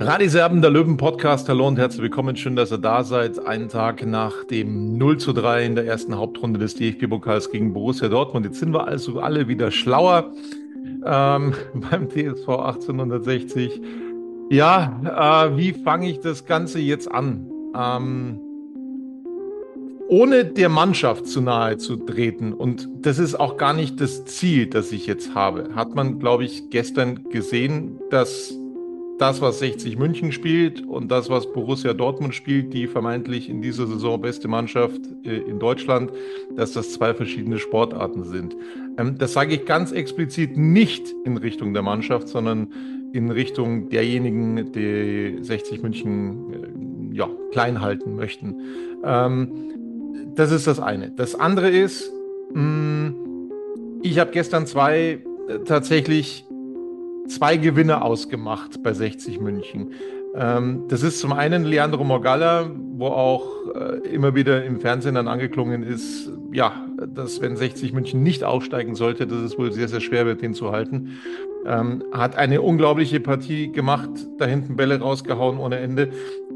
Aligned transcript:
Radiserben, 0.00 0.62
der 0.62 0.70
Löwen-Podcast. 0.70 1.48
Hallo 1.48 1.66
und 1.66 1.76
herzlich 1.76 2.02
willkommen. 2.02 2.36
Schön, 2.36 2.54
dass 2.54 2.70
ihr 2.70 2.78
da 2.78 3.02
seid. 3.02 3.44
Einen 3.44 3.68
Tag 3.68 4.06
nach 4.06 4.44
dem 4.44 4.96
0 4.96 5.18
zu 5.18 5.32
3 5.32 5.66
in 5.66 5.74
der 5.74 5.84
ersten 5.84 6.16
Hauptrunde 6.16 6.60
des 6.60 6.76
DFB-Pokals 6.76 7.50
gegen 7.50 7.72
Borussia 7.72 8.08
Dortmund. 8.08 8.46
Jetzt 8.46 8.60
sind 8.60 8.72
wir 8.72 8.86
also 8.86 9.18
alle 9.18 9.48
wieder 9.48 9.72
schlauer 9.72 10.32
ähm, 11.04 11.54
beim 11.90 12.08
TSV 12.08 12.48
1860. 12.48 13.80
Ja, 14.50 15.48
äh, 15.48 15.56
wie 15.56 15.72
fange 15.72 16.08
ich 16.10 16.20
das 16.20 16.44
Ganze 16.44 16.78
jetzt 16.78 17.10
an? 17.10 17.50
Ähm, 17.74 18.47
ohne 20.08 20.44
der 20.46 20.70
Mannschaft 20.70 21.26
zu 21.26 21.40
nahe 21.40 21.76
zu 21.76 21.96
treten, 21.96 22.52
und 22.52 22.88
das 23.02 23.18
ist 23.18 23.38
auch 23.38 23.58
gar 23.58 23.74
nicht 23.74 24.00
das 24.00 24.24
Ziel, 24.24 24.66
das 24.66 24.90
ich 24.90 25.06
jetzt 25.06 25.34
habe, 25.34 25.68
hat 25.74 25.94
man, 25.94 26.18
glaube 26.18 26.44
ich, 26.44 26.70
gestern 26.70 27.28
gesehen, 27.30 27.98
dass 28.10 28.54
das, 29.18 29.40
was 29.40 29.58
60 29.58 29.98
München 29.98 30.32
spielt 30.32 30.86
und 30.86 31.10
das, 31.10 31.28
was 31.28 31.52
Borussia 31.52 31.92
Dortmund 31.92 32.34
spielt, 32.34 32.72
die 32.72 32.86
vermeintlich 32.86 33.48
in 33.50 33.60
dieser 33.60 33.86
Saison 33.86 34.20
beste 34.20 34.48
Mannschaft 34.48 35.00
äh, 35.24 35.38
in 35.38 35.58
Deutschland, 35.58 36.12
dass 36.56 36.72
das 36.72 36.92
zwei 36.92 37.12
verschiedene 37.14 37.58
Sportarten 37.58 38.24
sind. 38.24 38.56
Ähm, 38.96 39.18
das 39.18 39.32
sage 39.32 39.54
ich 39.54 39.66
ganz 39.66 39.92
explizit 39.92 40.56
nicht 40.56 41.12
in 41.24 41.36
Richtung 41.36 41.74
der 41.74 41.82
Mannschaft, 41.82 42.28
sondern 42.28 42.68
in 43.12 43.30
Richtung 43.30 43.88
derjenigen, 43.88 44.70
die 44.72 45.38
60 45.42 45.82
München 45.82 47.12
äh, 47.12 47.16
ja, 47.16 47.28
klein 47.50 47.80
halten 47.80 48.14
möchten. 48.14 48.54
Ähm, 49.04 49.68
das 50.38 50.52
ist 50.52 50.66
das 50.68 50.78
eine. 50.78 51.10
Das 51.10 51.34
andere 51.34 51.68
ist, 51.68 52.12
mh, 52.54 53.12
ich 54.02 54.18
habe 54.20 54.30
gestern 54.30 54.66
zwei 54.66 55.18
äh, 55.48 55.58
tatsächlich 55.64 56.44
zwei 57.26 57.56
Gewinne 57.56 58.02
ausgemacht 58.02 58.82
bei 58.82 58.92
60 58.92 59.40
München. 59.40 59.90
Ähm, 60.36 60.84
das 60.88 61.02
ist 61.02 61.18
zum 61.18 61.32
einen 61.32 61.64
Leandro 61.64 62.04
Morgalla, 62.04 62.70
wo 62.92 63.06
auch 63.06 63.48
äh, 63.74 64.08
immer 64.08 64.36
wieder 64.36 64.64
im 64.64 64.80
Fernsehen 64.80 65.16
dann 65.16 65.26
angeklungen 65.26 65.82
ist, 65.82 66.30
ja, 66.52 66.86
dass 67.06 67.40
wenn 67.40 67.56
60 67.56 67.92
München 67.92 68.22
nicht 68.22 68.44
aufsteigen 68.44 68.94
sollte, 68.94 69.26
dass 69.26 69.40
es 69.40 69.58
wohl 69.58 69.72
sehr, 69.72 69.88
sehr 69.88 70.00
schwer 70.00 70.24
wird, 70.24 70.40
den 70.40 70.54
zu 70.54 70.70
halten. 70.70 71.18
Ähm, 71.66 72.04
hat 72.12 72.36
eine 72.36 72.62
unglaubliche 72.62 73.18
Partie 73.18 73.72
gemacht, 73.72 74.10
da 74.38 74.46
hinten 74.46 74.76
Bälle 74.76 75.00
rausgehauen 75.00 75.58
ohne 75.58 75.78
Ende. 75.78 76.10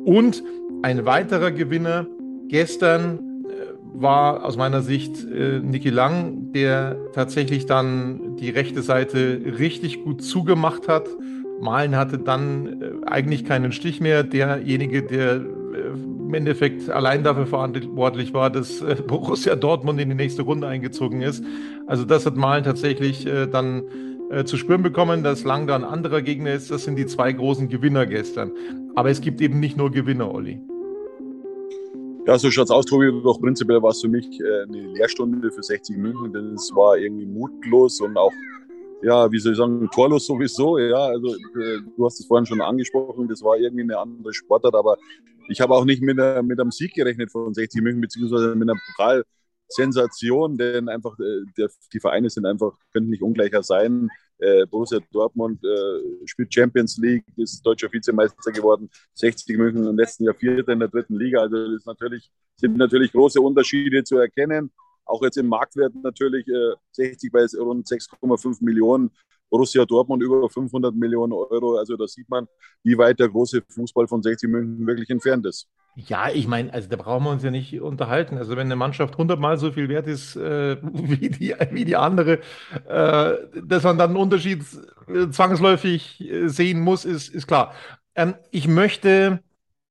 Und 0.04 0.44
ein 0.82 1.04
weiterer 1.04 1.50
Gewinner 1.50 2.06
gestern 2.47 3.31
war 3.95 4.45
aus 4.45 4.57
meiner 4.57 4.83
Sicht 4.83 5.25
äh, 5.25 5.61
Niki 5.61 5.91
Lang, 5.91 6.53
der 6.53 6.97
tatsächlich 7.13 7.67
dann 7.67 8.37
die 8.37 8.51
rechte 8.51 8.83
Seite 8.83 9.41
richtig 9.59 10.03
gut 10.05 10.23
zugemacht 10.23 10.89
hat. 10.89 11.09
Malen 11.61 11.97
hatte 11.97 12.19
dann 12.19 12.83
äh, 12.83 13.07
eigentlich 13.07 13.45
keinen 13.45 13.73
Stich 13.73 14.01
mehr. 14.01 14.25
Derjenige, 14.25 15.03
der 15.03 15.35
äh, 15.37 15.41
im 16.33 16.35
Endeffekt 16.35 16.91
allein 16.91 17.23
dafür 17.23 17.47
verantwortlich 17.47 18.35
war, 18.35 18.51
dass 18.51 18.81
äh, 18.81 18.97
Borussia 19.07 19.55
Dortmund 19.55 20.01
in 20.01 20.09
die 20.09 20.15
nächste 20.15 20.43
Runde 20.43 20.67
eingezogen 20.67 21.21
ist. 21.21 21.45
Also 21.87 22.05
das 22.05 22.27
hat 22.27 22.37
Malen 22.37 22.65
tatsächlich 22.65 23.27
äh, 23.27 23.47
dann 23.47 23.85
äh, 24.31 24.45
zu 24.45 24.57
spüren 24.57 24.83
bekommen, 24.83 25.23
dass 25.23 25.45
Lang 25.45 25.67
da 25.67 25.77
ein 25.77 25.85
anderer 25.85 26.23
Gegner 26.23 26.53
ist. 26.53 26.71
Das 26.71 26.85
sind 26.85 26.97
die 26.97 27.07
zwei 27.07 27.33
großen 27.33 27.69
Gewinner 27.69 28.07
gestern. 28.07 28.51
Aber 28.95 29.11
es 29.11 29.21
gibt 29.21 29.41
eben 29.41 29.61
nicht 29.61 29.77
nur 29.77 29.91
Gewinner, 29.91 30.33
Olli. 30.33 30.61
Ja, 32.25 32.38
so 32.38 32.53
schaut's 32.53 32.71
aus, 32.71 32.87
Tobi. 32.87 33.10
Doch 33.25 33.41
prinzipiell 33.41 33.83
war 33.83 33.91
es 33.91 34.00
für 34.00 34.09
mich 34.09 34.27
äh, 34.41 34.62
eine 34.62 34.93
Lehrstunde 34.93 35.50
für 35.50 35.62
60 35.62 35.97
München, 35.97 36.33
denn 36.33 36.55
es 36.55 36.71
war 36.72 36.97
irgendwie 36.97 37.27
mutlos 37.27 38.00
und 38.00 38.16
auch, 38.16 38.33
ja, 39.03 39.31
wie 39.33 39.41
soll 39.41 39.53
ich 39.53 39.59
sagen, 39.59 39.88
torlos 39.93 40.27
sowieso. 40.27 40.78
Ja, 40.78 41.06
also 41.06 41.34
äh, 41.34 41.81
du 41.97 42.06
hast 42.06 42.21
es 42.21 42.27
vorhin 42.27 42.47
schon 42.47 42.61
angesprochen, 42.61 43.27
das 43.27 43.43
war 43.43 43.56
irgendwie 43.56 43.82
eine 43.82 43.99
andere 43.99 44.32
Sportart, 44.32 44.77
aber 44.77 44.99
ich 45.49 45.61
habe 45.61 45.75
auch 45.75 45.84
nicht 45.84 46.00
mit, 46.00 46.16
der, 46.16 46.44
mit 46.44 46.61
einem 46.61 46.71
Sieg 46.71 46.94
gerechnet 46.94 47.32
von 47.32 47.53
60 47.53 47.82
München, 47.82 48.00
beziehungsweise 48.00 48.55
mit 48.55 48.71
einer 48.71 48.78
Pokalsensation, 49.66 50.56
denn 50.56 50.88
einfach 50.88 51.19
äh, 51.19 51.43
der, 51.59 51.71
die 51.93 51.99
Vereine 51.99 52.31
sind 52.31 52.47
einfach, 52.47 52.78
könnten 52.93 53.11
nicht 53.11 53.22
ungleicher 53.22 53.65
sein. 53.65 54.11
Äh, 54.38 54.66
Borussia 54.66 54.98
Dortmund 55.12 55.62
äh, 55.65 56.26
spielt 56.26 56.53
Champions 56.53 56.98
League, 56.98 57.25
ist 57.37 57.65
deutscher 57.65 57.93
Vizemeister 57.93 58.50
geworden, 58.50 58.91
60 59.15 59.56
München 59.56 59.87
im 59.87 59.97
letzten 59.97 60.25
Jahr 60.25 60.34
Vierter 60.34 60.72
in 60.72 60.81
der 60.81 60.88
dritten 60.88 61.16
Liga. 61.16 61.41
Also 61.41 61.72
das 61.72 61.84
natürlich, 61.84 62.31
sind 62.56 62.76
natürlich 62.76 63.12
große 63.12 63.41
Unterschiede 63.41 64.03
zu 64.04 64.19
erkennen. 64.19 64.70
Auch 65.12 65.23
jetzt 65.23 65.37
im 65.37 65.47
Marktwert 65.47 65.95
natürlich 66.03 66.49
äh, 66.49 66.75
60 66.93 67.31
bei 67.31 67.45
rund 67.59 67.87
6,5 67.87 68.65
Millionen. 68.65 69.11
Borussia 69.50 69.84
Dortmund 69.84 70.23
über 70.23 70.49
500 70.49 70.95
Millionen 70.95 71.34
Euro. 71.34 71.77
Also 71.77 71.99
da 71.99 72.06
sieht 72.06 72.28
man, 72.31 72.47
wie 72.83 72.97
weit 72.97 73.21
der 73.21 73.28
große 73.28 73.62
Fußball 73.69 74.09
von 74.09 74.23
60 74.23 74.49
München 74.49 74.87
wirklich 74.87 75.11
entfernt 75.11 75.45
ist. 75.45 75.69
Ja, 75.95 76.31
ich 76.31 76.49
meine, 76.49 76.73
also 76.73 76.89
da 76.89 76.97
brauchen 76.97 77.25
wir 77.25 77.31
uns 77.33 77.43
ja 77.43 77.50
nicht 77.50 77.78
unterhalten. 77.78 78.39
Also 78.39 78.53
wenn 78.53 78.69
eine 78.69 78.77
Mannschaft 78.77 79.19
hundertmal 79.19 79.59
so 79.59 79.71
viel 79.71 79.91
wert 79.91 80.09
ist 80.09 80.37
äh, 80.37 80.78
wie, 80.83 81.29
die, 81.29 81.55
wie 81.71 81.84
die 81.84 81.97
andere, 81.97 82.39
äh, 82.89 83.34
dass 83.62 83.83
man 83.83 83.99
dann 83.99 84.11
einen 84.11 84.17
Unterschied 84.17 84.65
äh, 85.09 85.29
zwangsläufig 85.29 86.23
äh, 86.23 86.49
sehen 86.49 86.81
muss, 86.81 87.05
ist, 87.05 87.29
ist 87.29 87.47
klar. 87.47 87.75
Ähm, 88.15 88.34
ich 88.50 88.69
möchte 88.69 89.43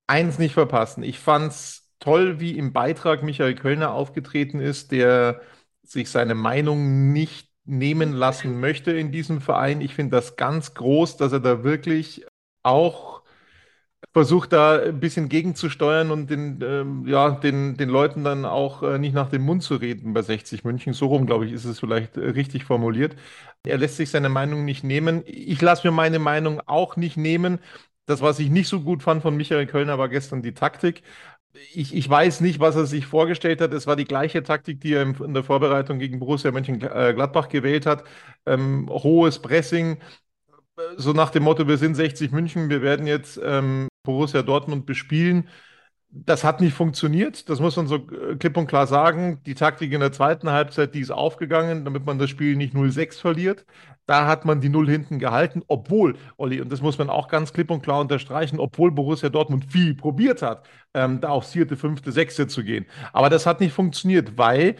eins 0.08 0.40
nicht 0.40 0.54
verpassen. 0.56 1.04
Ich 1.04 1.20
fand 1.20 1.52
es 1.52 1.81
toll, 2.02 2.42
wie 2.42 2.58
im 2.58 2.74
Beitrag 2.74 3.24
Michael 3.24 3.56
Kölner 3.56 3.94
aufgetreten 3.94 4.62
ist, 4.62 4.92
der 4.94 5.42
sich 5.84 6.10
seine 6.12 6.36
Meinung 6.36 7.14
nicht 7.14 7.50
nehmen 7.66 8.14
lassen 8.14 8.60
möchte 8.62 8.92
in 8.92 9.14
diesem 9.14 9.42
Verein. 9.42 9.82
Ich 9.82 9.96
finde 9.96 10.18
das 10.18 10.38
ganz 10.38 10.76
groß, 10.76 11.18
dass 11.18 11.34
er 11.34 11.42
da 11.42 11.64
wirklich 11.66 12.26
auch 12.64 13.24
versucht, 14.14 14.52
da 14.54 14.82
ein 14.82 15.00
bisschen 15.00 15.30
gegenzusteuern 15.30 16.12
und 16.12 16.30
den, 16.30 16.60
ähm, 16.64 17.08
ja, 17.08 17.32
den, 17.32 17.78
den 17.78 17.90
Leuten 17.90 18.24
dann 18.24 18.46
auch 18.46 18.84
äh, 18.84 18.98
nicht 19.00 19.14
nach 19.14 19.30
dem 19.30 19.44
Mund 19.44 19.64
zu 19.64 19.76
reden 19.76 20.14
bei 20.14 20.22
60 20.22 20.64
München. 20.66 20.94
So 20.94 21.08
rum, 21.08 21.26
glaube 21.26 21.46
ich, 21.46 21.54
ist 21.54 21.66
es 21.66 21.80
vielleicht 21.80 22.18
äh, 22.18 22.22
richtig 22.32 22.66
formuliert. 22.66 23.16
Er 23.66 23.78
lässt 23.78 23.98
sich 23.98 24.10
seine 24.10 24.30
Meinung 24.30 24.66
nicht 24.66 24.84
nehmen. 24.84 25.24
Ich 25.26 25.62
lasse 25.62 25.88
mir 25.88 25.92
meine 25.94 26.20
Meinung 26.20 26.62
auch 26.66 26.98
nicht 26.98 27.16
nehmen. 27.18 27.60
Das, 28.06 28.22
was 28.22 28.40
ich 28.40 28.50
nicht 28.50 28.68
so 28.68 28.82
gut 28.82 29.04
fand 29.04 29.22
von 29.22 29.38
Michael 29.38 29.68
Kölner, 29.68 29.98
war 29.98 30.10
gestern 30.10 30.42
die 30.42 30.54
Taktik 30.54 31.04
ich, 31.74 31.94
ich 31.96 32.10
weiß 32.10 32.42
nicht, 32.42 32.60
was 32.60 32.76
er 32.76 32.86
sich 32.86 33.06
vorgestellt 33.06 33.62
hat. 33.62 33.74
Es 33.74 33.88
war 33.88 33.96
die 33.96 34.06
gleiche 34.06 34.44
Taktik, 34.44 34.82
die 34.82 34.94
er 34.94 35.04
in 35.04 35.34
der 35.34 35.44
Vorbereitung 35.44 36.00
gegen 36.00 36.20
Borussia 36.20 36.52
Mönchengladbach 36.52 37.50
gewählt 37.50 37.86
hat. 37.86 38.04
Ähm, 38.46 38.90
hohes 38.90 39.40
Pressing, 39.40 40.00
so 40.98 41.14
nach 41.14 41.30
dem 41.30 41.44
Motto, 41.44 41.68
wir 41.68 41.78
sind 41.78 41.96
60 41.96 42.32
München, 42.32 42.70
wir 42.70 42.82
werden 42.82 43.08
jetzt 43.08 43.40
ähm, 43.44 43.88
Borussia 44.04 44.42
Dortmund 44.42 44.86
bespielen. 44.86 45.50
Das 46.10 46.44
hat 46.44 46.60
nicht 46.60 46.74
funktioniert, 46.74 47.50
das 47.50 47.62
muss 47.62 47.78
man 47.78 47.88
so 47.88 47.96
äh, 47.96 48.36
klipp 48.36 48.58
und 48.58 48.68
klar 48.68 48.88
sagen. 48.88 49.42
Die 49.46 49.56
Taktik 49.56 49.94
in 49.94 50.02
der 50.02 50.12
zweiten 50.12 50.50
Halbzeit, 50.52 50.94
die 50.94 51.00
ist 51.00 51.12
aufgegangen, 51.12 51.86
damit 51.86 52.06
man 52.06 52.20
das 52.20 52.30
Spiel 52.30 52.56
nicht 52.56 52.74
0-6 52.74 53.20
verliert. 53.20 53.66
Da 54.12 54.28
hat 54.28 54.44
man 54.44 54.60
die 54.60 54.68
Null 54.68 54.90
hinten 54.90 55.20
gehalten, 55.20 55.64
obwohl, 55.68 56.18
Olli, 56.36 56.60
und 56.60 56.70
das 56.70 56.82
muss 56.82 56.98
man 56.98 57.10
auch 57.10 57.30
ganz 57.30 57.54
klipp 57.54 57.72
und 57.72 57.82
klar 57.82 58.02
unterstreichen, 58.02 58.60
obwohl 58.60 58.92
Borussia 58.92 59.30
Dortmund 59.30 59.72
viel 59.72 59.96
probiert 59.96 60.42
hat, 60.42 60.68
ähm, 60.94 61.22
da 61.22 61.30
aufs 61.30 61.54
vierte, 61.54 61.78
fünfte, 61.78 62.12
sechste 62.12 62.46
zu 62.46 62.62
gehen. 62.66 62.86
Aber 63.14 63.30
das 63.30 63.46
hat 63.46 63.62
nicht 63.62 63.72
funktioniert, 63.72 64.38
weil 64.38 64.76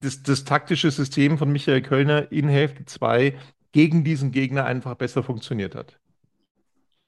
das, 0.00 0.22
das 0.22 0.44
taktische 0.44 0.90
System 0.90 1.38
von 1.38 1.50
Michael 1.50 1.80
Kölner 1.80 2.30
in 2.30 2.46
Hälfte 2.46 2.84
2 2.84 3.38
gegen 3.72 4.04
diesen 4.04 4.32
Gegner 4.32 4.66
einfach 4.66 4.96
besser 4.96 5.22
funktioniert 5.22 5.74
hat. 5.74 5.98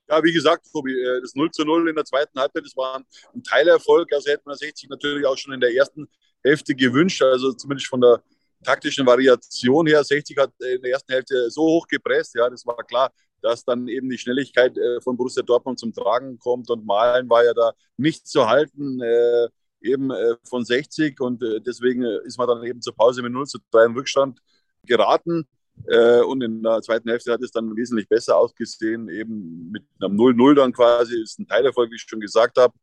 Ja, 0.08 0.24
wie 0.24 0.32
gesagt, 0.32 0.66
Tobi, 0.72 0.92
äh, 0.94 1.20
das 1.20 1.34
0 1.34 1.50
zu 1.50 1.66
0 1.66 1.90
in 1.90 1.94
der 1.94 2.06
zweiten 2.06 2.40
Halbzeit, 2.40 2.64
das 2.64 2.74
war 2.74 3.04
ein 3.34 3.42
Teilerfolg. 3.42 4.10
Also 4.14 4.30
hätte 4.30 4.44
man 4.46 4.56
60 4.56 4.88
natürlich 4.88 5.26
auch 5.26 5.36
schon 5.36 5.52
in 5.52 5.60
der 5.60 5.74
ersten 5.74 6.08
Hälfte 6.42 6.74
gewünscht. 6.74 7.20
Also 7.20 7.52
zumindest 7.52 7.88
von 7.88 8.00
der 8.00 8.22
taktischen 8.62 9.06
Variation 9.06 9.86
her. 9.86 10.04
60 10.04 10.36
hat 10.38 10.52
in 10.60 10.82
der 10.82 10.92
ersten 10.92 11.12
Hälfte 11.12 11.50
so 11.50 11.62
hoch 11.62 11.86
gepresst. 11.86 12.34
Ja, 12.34 12.48
das 12.48 12.66
war 12.66 12.76
klar, 12.84 13.10
dass 13.42 13.64
dann 13.64 13.88
eben 13.88 14.08
die 14.08 14.18
Schnelligkeit 14.18 14.76
äh, 14.76 15.00
von 15.00 15.16
Borussia 15.16 15.42
Dortmund 15.42 15.78
zum 15.78 15.92
Tragen 15.92 16.38
kommt. 16.38 16.70
Und 16.70 16.84
Malen 16.84 17.28
war 17.28 17.44
ja 17.44 17.54
da 17.54 17.72
nicht 17.96 18.26
zu 18.26 18.48
halten. 18.48 19.00
Äh, 19.00 19.48
eben 19.82 20.12
von 20.44 20.62
60 20.62 21.18
und 21.20 21.42
deswegen 21.66 22.02
ist 22.02 22.36
man 22.36 22.46
dann 22.46 22.62
eben 22.64 22.82
zur 22.82 22.94
Pause 22.94 23.22
mit 23.22 23.32
0 23.32 23.46
zu 23.46 23.58
3 23.70 23.86
im 23.86 23.94
Rückstand 23.94 24.38
geraten. 24.86 25.46
Äh, 25.86 26.20
und 26.20 26.42
in 26.42 26.62
der 26.62 26.82
zweiten 26.82 27.08
Hälfte 27.08 27.32
hat 27.32 27.42
es 27.42 27.52
dann 27.52 27.74
wesentlich 27.76 28.08
besser 28.08 28.36
ausgesehen, 28.36 29.08
eben 29.08 29.70
mit 29.70 29.84
einem 30.00 30.16
0-0 30.16 30.54
dann 30.54 30.72
quasi, 30.72 31.22
ist 31.22 31.38
ein 31.38 31.46
Teilerfolg, 31.46 31.90
wie 31.90 31.96
ich 31.96 32.02
schon 32.02 32.20
gesagt 32.20 32.58
habe. 32.58 32.74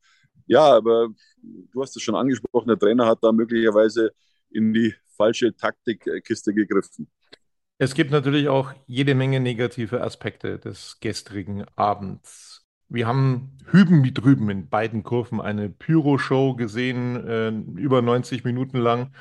Ja, 0.48 0.64
aber 0.64 1.10
du 1.42 1.82
hast 1.82 1.96
es 1.96 2.02
schon 2.02 2.16
angesprochen, 2.16 2.70
der 2.70 2.80
Trainer 2.80 3.06
hat 3.06 3.20
da 3.22 3.32
möglicherweise 3.32 4.12
in 4.50 4.74
die 4.74 4.94
falsche 5.16 5.56
Taktikkiste 5.56 6.54
gegriffen. 6.54 7.10
Es 7.80 7.94
gibt 7.94 8.12
natürlich 8.12 8.48
auch 8.48 8.74
jede 8.88 9.14
Menge 9.14 9.40
negative 9.40 10.02
Aspekte 10.02 10.58
des 10.58 11.00
gestrigen 11.00 11.66
Abends. 11.76 12.66
Wir 12.90 13.06
haben 13.06 13.58
hüben 13.66 14.04
wie 14.04 14.14
drüben 14.14 14.50
in 14.50 14.70
beiden 14.70 15.04
Kurven 15.04 15.42
eine 15.42 15.70
Pyro-Show 15.70 16.56
gesehen, 16.56 17.28
äh, 17.28 17.50
über 17.80 18.02
90 18.02 18.44
Minuten 18.46 18.78
lang, 18.78 19.14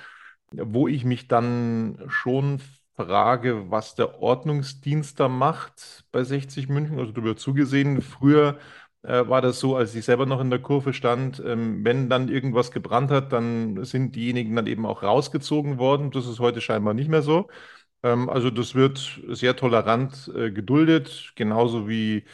wo 0.53 0.89
ich 0.89 1.05
mich 1.05 1.29
dann 1.29 2.03
schon 2.09 2.61
Frage, 2.95 3.71
was 3.71 3.95
der 3.95 4.23
Ordnungsdienst 4.23 5.21
da 5.21 5.29
macht 5.29 6.05
bei 6.13 6.25
60 6.25 6.69
München. 6.69 6.99
Also 6.99 7.13
darüber 7.13 7.37
zugesehen, 7.37 8.01
früher 8.01 8.59
äh, 9.07 9.29
war 9.29 9.41
das 9.43 9.61
so, 9.61 9.77
als 9.77 9.95
ich 9.95 10.05
selber 10.05 10.27
noch 10.27 10.41
in 10.41 10.51
der 10.51 10.59
Kurve 10.61 10.93
stand, 10.93 11.43
ähm, 11.45 11.85
wenn 11.85 12.09
dann 12.11 12.29
irgendwas 12.29 12.71
gebrannt 12.73 13.11
hat, 13.11 13.33
dann 13.33 13.85
sind 13.85 14.17
diejenigen 14.17 14.57
dann 14.57 14.67
eben 14.67 14.87
auch 14.87 15.03
rausgezogen 15.03 15.79
worden. 15.79 16.11
Das 16.11 16.27
ist 16.27 16.41
heute 16.41 16.61
scheinbar 16.61 16.95
nicht 16.95 17.09
mehr 17.09 17.23
so. 17.23 17.49
Ähm, 18.03 18.29
also 18.31 18.51
das 18.51 18.75
wird 18.75 19.21
sehr 19.29 19.57
tolerant 19.57 20.31
äh, 20.37 20.51
geduldet, 20.53 21.33
genauso 21.37 21.89
wie 21.89 22.25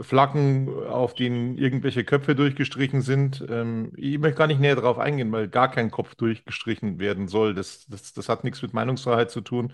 Flaggen, 0.00 0.70
auf 0.86 1.14
denen 1.14 1.58
irgendwelche 1.58 2.04
Köpfe 2.04 2.34
durchgestrichen 2.34 3.02
sind. 3.02 3.44
Ähm, 3.50 3.92
ich 3.96 4.18
möchte 4.18 4.38
gar 4.38 4.46
nicht 4.46 4.60
näher 4.60 4.76
darauf 4.76 4.98
eingehen, 4.98 5.30
weil 5.30 5.46
gar 5.48 5.70
kein 5.70 5.90
Kopf 5.90 6.14
durchgestrichen 6.14 6.98
werden 6.98 7.28
soll. 7.28 7.54
Das, 7.54 7.86
das, 7.88 8.14
das 8.14 8.30
hat 8.30 8.44
nichts 8.44 8.62
mit 8.62 8.72
Meinungsfreiheit 8.72 9.30
zu 9.30 9.42
tun 9.42 9.72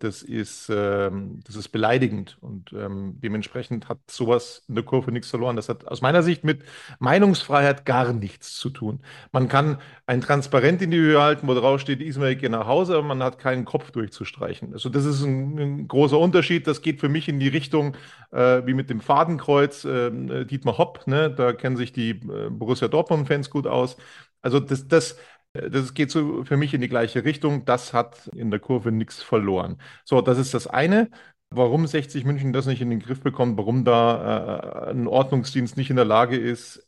das 0.00 0.22
ist, 0.22 0.70
ähm, 0.74 1.40
das 1.44 1.56
ist 1.56 1.68
beleidigend 1.68 2.38
und 2.40 2.72
ähm, 2.72 3.14
dementsprechend 3.22 3.88
hat 3.88 3.98
sowas 4.10 4.64
in 4.66 4.74
der 4.74 4.84
Kurve 4.84 5.12
nichts 5.12 5.30
verloren. 5.30 5.56
Das 5.56 5.68
hat 5.68 5.86
aus 5.86 6.00
meiner 6.00 6.22
Sicht 6.22 6.42
mit 6.42 6.62
Meinungsfreiheit 6.98 7.84
gar 7.84 8.12
nichts 8.12 8.56
zu 8.56 8.70
tun. 8.70 9.00
Man 9.30 9.48
kann 9.48 9.78
ein 10.06 10.22
Transparent 10.22 10.82
in 10.82 10.90
die 10.90 10.98
Höhe 10.98 11.20
halten, 11.20 11.46
wo 11.46 11.54
drauf 11.54 11.80
steht, 11.80 12.00
Ismail 12.00 12.36
geht 12.36 12.50
nach 12.50 12.66
Hause, 12.66 12.94
aber 12.94 13.06
man 13.06 13.22
hat 13.22 13.38
keinen 13.38 13.64
Kopf 13.64 13.90
durchzustreichen. 13.90 14.72
Also 14.72 14.88
das 14.88 15.04
ist 15.04 15.22
ein, 15.22 15.58
ein 15.58 15.88
großer 15.88 16.18
Unterschied. 16.18 16.66
Das 16.66 16.82
geht 16.82 17.00
für 17.00 17.08
mich 17.08 17.28
in 17.28 17.38
die 17.38 17.48
Richtung 17.48 17.96
äh, 18.32 18.66
wie 18.66 18.74
mit 18.74 18.90
dem 18.90 19.00
Fadenkreuz 19.00 19.84
äh, 19.84 20.44
Dietmar 20.46 20.78
Hopp. 20.78 21.06
Ne? 21.06 21.30
Da 21.30 21.52
kennen 21.52 21.76
sich 21.76 21.92
die 21.92 22.10
äh, 22.10 22.50
Borussia 22.50 22.88
Dortmund-Fans 22.88 23.50
gut 23.50 23.66
aus. 23.66 23.96
Also 24.42 24.60
das, 24.60 24.88
das 24.88 25.16
das 25.52 25.94
geht 25.94 26.10
so 26.10 26.44
für 26.44 26.56
mich 26.56 26.74
in 26.74 26.80
die 26.80 26.88
gleiche 26.88 27.24
Richtung. 27.24 27.64
Das 27.64 27.92
hat 27.92 28.28
in 28.28 28.50
der 28.50 28.60
Kurve 28.60 28.92
nichts 28.92 29.22
verloren. 29.22 29.80
So, 30.04 30.20
das 30.20 30.38
ist 30.38 30.54
das 30.54 30.66
eine. 30.66 31.10
Warum 31.50 31.86
60 31.86 32.24
München 32.24 32.52
das 32.52 32.66
nicht 32.66 32.80
in 32.80 32.90
den 32.90 33.00
Griff 33.00 33.22
bekommt, 33.22 33.58
warum 33.58 33.84
da 33.84 34.86
äh, 34.86 34.90
ein 34.92 35.08
Ordnungsdienst 35.08 35.76
nicht 35.76 35.90
in 35.90 35.96
der 35.96 36.04
Lage 36.04 36.36
ist, 36.36 36.86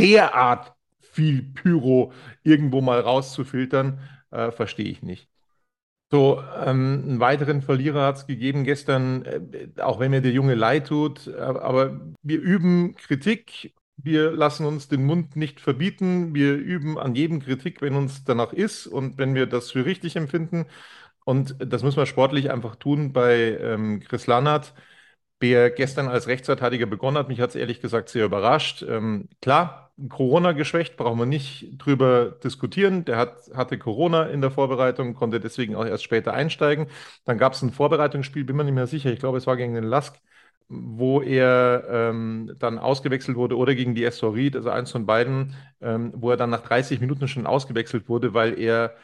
derart 0.00 0.74
viel 1.00 1.42
Pyro 1.42 2.12
irgendwo 2.42 2.80
mal 2.80 3.00
rauszufiltern, 3.00 4.00
äh, 4.30 4.50
verstehe 4.50 4.88
ich 4.90 5.02
nicht. 5.02 5.28
So, 6.12 6.42
ähm, 6.64 7.04
einen 7.06 7.20
weiteren 7.20 7.62
Verlierer 7.62 8.04
hat 8.06 8.16
es 8.16 8.26
gegeben 8.26 8.64
gestern, 8.64 9.24
äh, 9.24 9.68
auch 9.80 10.00
wenn 10.00 10.10
mir 10.10 10.20
der 10.20 10.32
Junge 10.32 10.54
leid 10.56 10.88
tut, 10.88 11.28
äh, 11.28 11.38
aber 11.38 12.00
wir 12.22 12.40
üben 12.40 12.96
Kritik 12.96 13.74
wir 14.04 14.32
lassen 14.32 14.66
uns 14.66 14.88
den 14.88 15.04
Mund 15.04 15.36
nicht 15.36 15.60
verbieten. 15.60 16.34
Wir 16.34 16.54
üben 16.56 16.98
an 16.98 17.14
jedem 17.14 17.40
Kritik, 17.40 17.82
wenn 17.82 17.94
uns 17.96 18.24
danach 18.24 18.52
ist 18.52 18.86
und 18.86 19.18
wenn 19.18 19.34
wir 19.34 19.46
das 19.46 19.70
für 19.70 19.84
richtig 19.84 20.16
empfinden. 20.16 20.66
Und 21.24 21.56
das 21.60 21.82
müssen 21.82 21.98
wir 21.98 22.06
sportlich 22.06 22.50
einfach 22.50 22.76
tun 22.76 23.12
bei 23.12 23.58
ähm, 23.60 24.00
Chris 24.00 24.26
Lannert, 24.26 24.74
der 25.42 25.70
gestern 25.70 26.08
als 26.08 26.26
Rechtsverteidiger 26.26 26.86
begonnen 26.86 27.18
hat. 27.18 27.28
Mich 27.28 27.40
hat 27.40 27.50
es 27.50 27.56
ehrlich 27.56 27.80
gesagt 27.80 28.08
sehr 28.10 28.26
überrascht. 28.26 28.82
Ähm, 28.82 29.28
klar, 29.40 29.92
Corona 30.08 30.52
geschwächt, 30.52 30.96
brauchen 30.96 31.18
wir 31.18 31.26
nicht 31.26 31.72
drüber 31.78 32.32
diskutieren. 32.44 33.04
Der 33.04 33.16
hat, 33.18 33.50
hatte 33.54 33.78
Corona 33.78 34.24
in 34.24 34.40
der 34.40 34.50
Vorbereitung, 34.50 35.14
konnte 35.14 35.40
deswegen 35.40 35.76
auch 35.76 35.84
erst 35.86 36.04
später 36.04 36.32
einsteigen. 36.34 36.86
Dann 37.24 37.38
gab 37.38 37.52
es 37.54 37.62
ein 37.62 37.72
Vorbereitungsspiel, 37.72 38.44
bin 38.44 38.56
mir 38.56 38.64
nicht 38.64 38.74
mehr 38.74 38.86
sicher. 38.86 39.12
Ich 39.12 39.20
glaube, 39.20 39.38
es 39.38 39.46
war 39.46 39.56
gegen 39.56 39.74
den 39.74 39.84
Lask 39.84 40.20
wo 40.70 41.20
er 41.20 41.84
ähm, 41.90 42.54
dann 42.58 42.78
ausgewechselt 42.78 43.36
wurde 43.36 43.56
oder 43.56 43.74
gegen 43.74 43.94
die 43.94 44.04
Ried, 44.04 44.54
also 44.56 44.70
eins 44.70 44.92
von 44.92 45.04
beiden, 45.04 45.54
ähm, 45.80 46.12
wo 46.14 46.30
er 46.30 46.36
dann 46.36 46.50
nach 46.50 46.62
30 46.62 47.00
Minuten 47.00 47.26
schon 47.28 47.46
ausgewechselt 47.46 48.08
wurde, 48.08 48.34
weil 48.34 48.58
er 48.58 48.94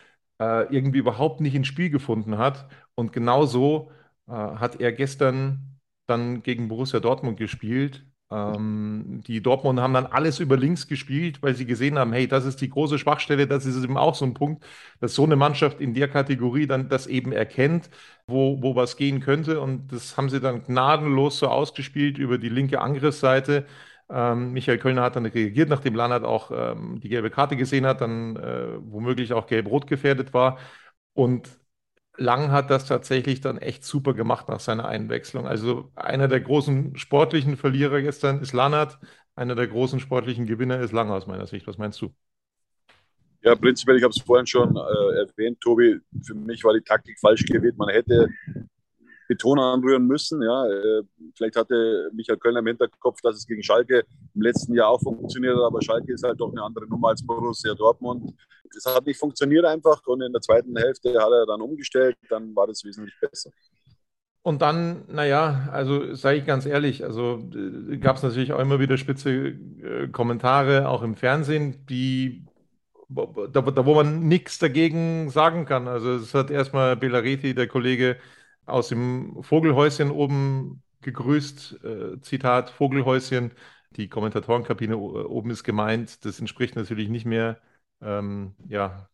äh, 0.41 0.73
irgendwie 0.75 0.99
überhaupt 0.99 1.41
nicht 1.41 1.55
ins 1.55 1.67
Spiel 1.67 1.91
gefunden 1.91 2.39
hat. 2.39 2.69
Und 2.95 3.13
genauso 3.13 3.91
äh, 4.29 4.33
hat 4.33 4.81
er 4.81 4.93
gestern 4.93 5.81
dann 6.07 6.43
gegen 6.43 6.69
Borussia 6.69 7.01
Dortmund 7.01 7.37
gespielt 7.39 8.07
ähm, 8.31 9.23
die 9.27 9.41
Dortmund 9.43 9.81
haben 9.81 9.95
dann 9.95 10.07
alles 10.07 10.41
über 10.41 10.57
links 10.57 10.89
gespielt, 10.89 11.43
weil 11.43 11.55
sie 11.55 11.67
gesehen 11.67 11.99
haben, 11.99 12.13
hey, 12.13 12.27
das 12.27 12.45
ist 12.45 12.61
die 12.61 12.69
große 12.69 12.99
Schwachstelle, 12.99 13.47
das 13.47 13.67
ist 13.67 13.83
eben 13.83 13.97
auch 13.97 14.15
so 14.15 14.25
ein 14.25 14.35
Punkt, 14.35 14.65
dass 15.01 15.15
so 15.15 15.25
eine 15.25 15.37
Mannschaft 15.37 15.81
in 15.81 15.95
der 15.95 16.09
Kategorie 16.09 16.67
dann 16.67 16.89
das 16.89 17.07
eben 17.07 17.33
erkennt, 17.33 17.91
wo, 18.27 18.61
wo 18.63 18.75
was 18.75 18.97
gehen 18.97 19.21
könnte. 19.21 19.61
Und 19.61 19.93
das 19.93 20.17
haben 20.17 20.29
sie 20.29 20.41
dann 20.41 20.65
gnadenlos 20.65 21.39
so 21.39 21.49
ausgespielt 21.49 22.19
über 22.19 22.39
die 22.39 22.49
linke 22.49 22.81
Angriffsseite. 22.81 23.67
Ähm, 24.09 24.53
Michael 24.53 24.79
Kölner 24.79 25.03
hat 25.03 25.17
dann 25.17 25.27
reagiert, 25.27 25.69
nachdem 25.69 25.95
Lannert 25.95 26.25
auch 26.25 26.51
ähm, 26.53 27.01
die 27.01 27.09
gelbe 27.09 27.31
Karte 27.31 27.57
gesehen 27.57 27.87
hat, 27.87 28.01
dann 28.01 28.37
äh, 28.37 28.77
womöglich 28.81 29.33
auch 29.33 29.47
gelb-rot 29.47 29.87
gefährdet 29.87 30.33
war. 30.35 30.59
Und 31.15 31.59
Lang 32.17 32.51
hat 32.51 32.71
das 32.71 32.87
tatsächlich 32.87 33.41
dann 33.41 33.59
echt 33.59 33.85
super 33.85 34.15
gemacht 34.15 34.49
nach 34.49 34.61
seiner 34.61 34.87
Einwechslung. 34.87 35.47
Also 35.47 35.91
einer 35.95 36.29
der 36.29 36.41
großen 36.41 36.97
sportlichen 36.97 37.57
Verlierer 37.57 38.01
gestern 38.03 38.41
ist 38.41 38.53
Lannert, 38.53 38.99
einer 39.35 39.55
der 39.55 39.69
großen 39.69 40.01
sportlichen 40.01 40.47
Gewinner 40.47 40.81
ist 40.81 40.93
Lang 40.93 41.11
aus 41.11 41.27
meiner 41.27 41.47
Sicht. 41.47 41.67
Was 41.67 41.79
meinst 41.79 42.01
du? 42.01 42.15
Ja, 43.43 43.55
prinzipiell, 43.55 43.99
ich 43.99 44.03
habe 44.03 44.11
es 44.11 44.23
vorhin 44.23 44.47
schon 44.47 44.75
äh, 44.77 45.19
erwähnt, 45.21 45.61
Tobi, 45.61 46.01
für 46.23 46.35
mich 46.35 46.65
war 46.65 46.75
die 46.75 46.81
Taktik 46.81 47.19
falsch 47.21 47.45
gewählt. 47.45 47.77
Man 47.77 47.91
hätte 47.91 48.29
Beton 49.29 49.59
anrühren 49.59 50.07
müssen. 50.07 50.43
Ja. 50.43 50.67
Äh, 50.67 51.03
vielleicht 51.35 51.57
hatte 51.57 52.11
Michael 52.15 52.39
Kölner 52.39 52.61
im 52.61 52.67
Hinterkopf, 52.67 53.21
dass 53.23 53.37
es 53.37 53.47
gegen 53.47 53.63
Schalke 53.63 54.05
im 54.35 54.43
letzten 54.43 54.75
Jahr 54.75 54.89
auch 54.89 55.01
funktioniert 55.01 55.57
hat, 55.57 55.65
aber 55.65 55.83
Schalke 55.83 56.13
ist 56.13 56.25
halt 56.25 56.41
doch 56.41 56.51
eine 56.51 56.63
andere 56.63 56.87
Nummer 56.87 57.09
als 57.09 57.25
Borussia 57.27 57.75
Dortmund. 57.75 58.33
Das 58.75 58.95
hat 58.95 59.07
nicht 59.07 59.19
funktioniert 59.19 59.65
einfach 59.65 60.05
und 60.07 60.23
in 60.23 60.33
der 60.33 60.43
zweiten 60.43 60.77
Hälfte 60.77 61.11
hat 61.21 61.31
er 61.31 61.47
dann 61.47 61.61
umgestellt, 61.61 62.17
dann 62.29 62.55
war 62.55 62.67
das 62.67 62.85
wesentlich 62.85 63.15
besser. 63.21 63.51
Und 64.43 64.63
dann, 64.63 65.05
naja, 65.09 65.69
also 65.73 66.15
sage 66.15 66.39
ich 66.39 66.47
ganz 66.47 66.67
ehrlich, 66.67 67.03
also 67.03 67.51
äh, 67.53 67.97
gab 67.97 68.17
es 68.17 68.23
natürlich 68.23 68.53
auch 68.53 68.61
immer 68.61 68.79
wieder 68.79 68.97
spitze 68.97 69.31
äh, 69.31 70.09
Kommentare, 70.13 70.89
auch 70.89 71.03
im 71.03 71.17
Fernsehen, 71.17 71.85
die 71.87 72.47
da, 73.09 73.61
da 73.61 73.87
wo 73.87 73.95
man 73.95 74.29
nichts 74.29 74.59
dagegen 74.59 75.31
sagen 75.31 75.65
kann. 75.65 75.89
Also 75.89 76.15
es 76.15 76.35
hat 76.35 76.51
erstmal 76.51 76.97
Belareti, 76.97 77.55
der 77.55 77.67
Kollege, 77.67 78.17
aus 78.67 78.89
dem 78.89 79.43
Vogelhäuschen 79.43 80.11
oben 80.11 80.83
gegrüßt. 81.03 81.85
Äh, 81.85 82.21
Zitat 82.21 82.71
Vogelhäuschen. 82.71 83.53
Die 83.93 84.09
Kommentatorenkabine 84.09 84.97
oben 84.99 85.51
ist 85.51 85.65
gemeint. 85.65 86.25
Das 86.25 86.41
entspricht 86.41 86.77
natürlich 86.77 87.09
nicht 87.09 87.25
mehr 87.25 87.61
ähm, 88.03 88.55
ja, 88.69 89.09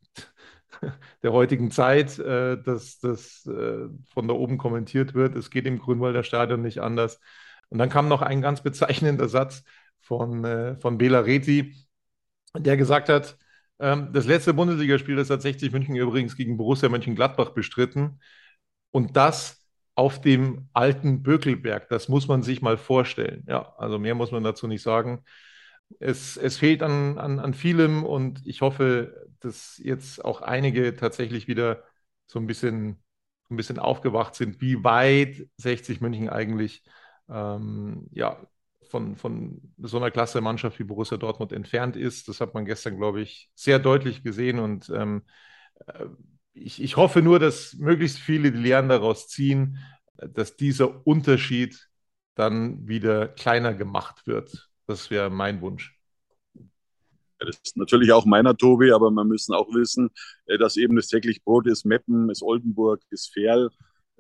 der 1.23 1.33
heutigen 1.33 1.71
Zeit, 1.71 2.19
äh, 2.19 2.61
dass 2.61 2.99
das 2.99 3.47
äh, 3.47 3.89
von 4.13 4.29
da 4.29 4.35
oben 4.35 4.59
kommentiert 4.59 5.15
wird. 5.15 5.37
Es 5.37 5.51
geht 5.51 5.67
im 5.67 5.79
Grünwalder 5.79 6.23
Stadion 6.25 6.63
nicht 6.63 6.81
anders. 6.81 7.21
Und 7.69 7.79
dann 7.79 7.89
kam 7.89 8.09
noch 8.09 8.23
ein 8.23 8.43
ganz 8.43 8.63
bezeichnender 8.63 9.29
Satz 9.29 9.65
von, 10.01 10.45
äh, 10.45 10.77
von 10.77 10.99
Bela 10.99 11.21
Reti, 11.21 11.75
der 12.57 12.77
gesagt 12.77 13.09
hat, 13.09 13.39
ähm, 13.79 14.13
das 14.13 14.27
letzte 14.27 14.55
Bundesligaspiel, 14.55 15.17
das 15.17 15.31
hat 15.31 15.43
60 15.43 15.73
München 15.73 15.97
übrigens 15.97 16.37
gegen 16.37 16.57
Borussia 16.57 16.89
Mönchengladbach 16.89 17.51
bestritten. 17.51 18.21
Und 18.93 19.17
das 19.17 19.63
auf 19.95 20.21
dem 20.21 20.69
alten 20.73 21.23
Bökelberg. 21.23 21.89
Das 21.89 22.09
muss 22.09 22.29
man 22.29 22.43
sich 22.43 22.63
mal 22.63 22.79
vorstellen. 22.79 23.45
Ja, 23.49 23.75
also 23.77 23.99
mehr 23.99 24.15
muss 24.15 24.31
man 24.33 24.45
dazu 24.45 24.67
nicht 24.67 24.83
sagen. 24.83 25.25
Es, 26.01 26.37
es 26.37 26.57
fehlt 26.59 26.83
an, 26.83 27.19
an, 27.19 27.39
an 27.39 27.55
vielem 27.55 28.05
und 28.05 28.41
ich 28.47 28.63
hoffe, 28.63 29.29
dass 29.41 29.79
jetzt 29.83 30.25
auch 30.25 30.41
einige 30.41 30.97
tatsächlich 30.97 31.49
wieder 31.49 31.83
so 32.27 32.39
ein 32.39 32.47
bisschen, 32.47 33.03
ein 33.51 33.57
bisschen 33.57 33.79
aufgewacht 33.79 34.35
sind, 34.35 34.61
wie 34.63 34.83
weit 34.85 35.47
60 35.59 36.01
München 36.01 36.31
eigentlich 36.31 36.83
ähm, 37.29 38.09
ja, 38.13 38.39
von, 38.89 39.17
von 39.17 39.75
so 39.79 39.99
einer 39.99 40.11
Klasse 40.11 40.41
Mannschaft 40.41 40.79
wie 40.79 40.85
Borussia 40.85 41.19
Dortmund 41.19 41.53
entfernt 41.53 41.97
ist. 41.97 42.29
Das 42.29 42.41
hat 42.41 42.55
man 42.55 42.65
gestern, 42.65 42.97
glaube 42.97 43.21
ich, 43.21 43.51
sehr 43.55 43.79
deutlich 43.79 44.23
gesehen 44.23 44.59
und 44.59 44.91
ähm, 44.91 45.23
äh, 45.87 46.07
ich, 46.55 46.83
ich 46.83 46.97
hoffe 46.97 47.23
nur, 47.23 47.39
dass 47.39 47.75
möglichst 47.75 48.19
viele 48.19 48.53
die 48.53 48.59
Lehren 48.59 48.89
daraus 48.89 49.29
ziehen, 49.29 49.79
dass 50.17 50.57
dieser 50.57 51.07
Unterschied 51.07 51.89
dann 52.35 52.87
wieder 52.87 53.29
kleiner 53.29 53.75
gemacht 53.75 54.27
wird. 54.27 54.71
Das 54.87 55.11
wäre 55.11 55.31
mein 55.31 55.61
Wunsch. 55.61 55.99
Das 57.39 57.59
ist 57.65 57.77
natürlich 57.77 58.13
auch 58.13 58.25
meiner, 58.25 58.57
Tobi, 58.57 58.93
aber 58.93 59.11
wir 59.11 59.25
müssen 59.25 59.53
auch 59.53 59.69
wissen, 59.75 60.11
äh, 60.47 60.59
dass 60.59 60.77
eben 60.77 60.95
das 60.97 61.09
täglich 61.09 61.43
Brot 61.43 61.67
ist 61.67 61.85
Meppen, 61.85 62.31
ist 62.31 62.43
Oldenburg, 62.43 63.03
ist 63.11 63.33
Ferl, 63.33 63.71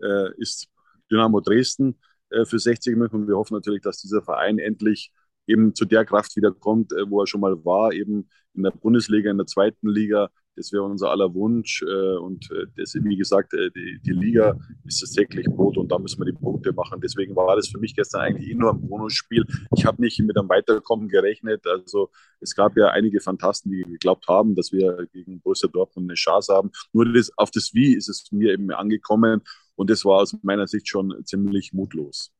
äh, 0.02 0.30
ist 0.38 0.68
Dynamo 1.10 1.40
Dresden 1.40 2.00
äh, 2.30 2.44
für 2.44 2.58
60 2.58 2.96
München. 2.96 3.20
Und 3.20 3.28
wir 3.28 3.36
hoffen 3.36 3.54
natürlich, 3.54 3.82
dass 3.82 4.00
dieser 4.00 4.22
Verein 4.22 4.58
endlich 4.58 5.12
eben 5.46 5.74
zu 5.74 5.84
der 5.84 6.04
Kraft 6.04 6.36
wiederkommt, 6.36 6.92
wo 7.08 7.20
er 7.20 7.26
schon 7.26 7.40
mal 7.40 7.64
war, 7.64 7.92
eben 7.92 8.28
in 8.54 8.62
der 8.62 8.70
Bundesliga, 8.70 9.30
in 9.30 9.38
der 9.38 9.46
zweiten 9.46 9.88
Liga, 9.88 10.30
das 10.56 10.72
wäre 10.72 10.82
unser 10.82 11.10
aller 11.10 11.32
Wunsch. 11.34 11.82
Äh, 11.82 12.16
und 12.16 12.50
äh, 12.50 12.66
das, 12.76 12.94
wie 12.94 13.16
gesagt, 13.16 13.54
äh, 13.54 13.70
die, 13.70 14.00
die 14.04 14.12
Liga 14.12 14.58
ist 14.84 15.02
das 15.02 15.12
täglich 15.12 15.46
Brot 15.46 15.78
und 15.78 15.90
da 15.90 15.98
müssen 15.98 16.20
wir 16.20 16.30
die 16.30 16.38
Punkte 16.38 16.72
machen. 16.72 17.00
Deswegen 17.00 17.34
war 17.34 17.56
das 17.56 17.68
für 17.68 17.78
mich 17.78 17.94
gestern 17.94 18.20
eigentlich 18.20 18.50
eh 18.50 18.54
nur 18.54 18.72
ein 18.72 18.80
Bonusspiel. 18.80 19.46
Ich 19.76 19.86
habe 19.86 20.02
nicht 20.02 20.20
mit 20.20 20.36
einem 20.36 20.48
Weiterkommen 20.48 21.08
gerechnet. 21.08 21.66
Also 21.66 22.10
es 22.40 22.54
gab 22.54 22.76
ja 22.76 22.88
einige 22.88 23.20
Fantasten, 23.20 23.72
die 23.72 23.82
geglaubt 23.82 24.26
haben, 24.28 24.54
dass 24.54 24.72
wir 24.72 25.06
gegen 25.12 25.40
Borussia 25.40 25.68
Dortmund 25.68 26.10
eine 26.10 26.14
Chance 26.16 26.52
haben. 26.52 26.70
Nur 26.92 27.10
das, 27.12 27.30
auf 27.36 27.50
das 27.50 27.72
Wie 27.72 27.94
ist 27.94 28.08
es 28.08 28.30
mir 28.30 28.52
eben 28.52 28.70
angekommen 28.70 29.42
und 29.74 29.88
das 29.88 30.04
war 30.04 30.20
aus 30.20 30.36
meiner 30.42 30.66
Sicht 30.66 30.88
schon 30.88 31.14
ziemlich 31.24 31.72
mutlos. 31.72 32.30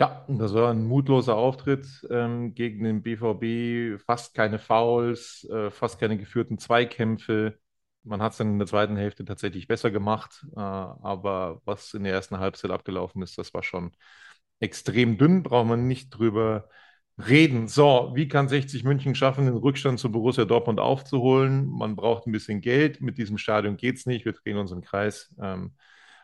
Ja, 0.00 0.24
das 0.28 0.54
war 0.54 0.70
ein 0.70 0.86
mutloser 0.86 1.36
Auftritt 1.36 1.86
ähm, 2.10 2.54
gegen 2.54 2.84
den 2.84 3.02
BVB. 3.02 3.98
Fast 4.02 4.34
keine 4.34 4.58
Fouls, 4.58 5.46
äh, 5.50 5.70
fast 5.70 6.00
keine 6.00 6.16
geführten 6.16 6.58
Zweikämpfe. 6.58 7.58
Man 8.02 8.22
hat 8.22 8.32
es 8.32 8.38
dann 8.38 8.48
in 8.52 8.58
der 8.58 8.66
zweiten 8.66 8.96
Hälfte 8.96 9.26
tatsächlich 9.26 9.68
besser 9.68 9.90
gemacht. 9.90 10.46
Äh, 10.56 10.58
aber 10.60 11.60
was 11.66 11.92
in 11.92 12.04
der 12.04 12.14
ersten 12.14 12.38
Halbzeit 12.38 12.70
abgelaufen 12.70 13.20
ist, 13.22 13.36
das 13.36 13.52
war 13.52 13.62
schon 13.62 13.92
extrem 14.60 15.18
dünn. 15.18 15.42
Braucht 15.42 15.66
man 15.68 15.86
nicht 15.86 16.08
drüber 16.10 16.70
reden. 17.18 17.68
So, 17.68 18.12
wie 18.14 18.26
kann 18.28 18.48
60 18.48 18.84
München 18.84 19.14
schaffen, 19.14 19.44
den 19.46 19.56
Rückstand 19.56 19.98
zu 20.00 20.10
Borussia 20.10 20.46
Dortmund 20.46 20.80
aufzuholen? 20.80 21.66
Man 21.68 21.94
braucht 21.96 22.26
ein 22.26 22.32
bisschen 22.32 22.62
Geld. 22.62 23.02
Mit 23.02 23.18
diesem 23.18 23.36
Stadion 23.36 23.76
geht 23.76 23.96
es 23.98 24.06
nicht. 24.06 24.24
Wir 24.24 24.32
drehen 24.32 24.56
uns 24.56 24.72
im 24.72 24.80
Kreis. 24.80 25.34
Ähm, 25.42 25.74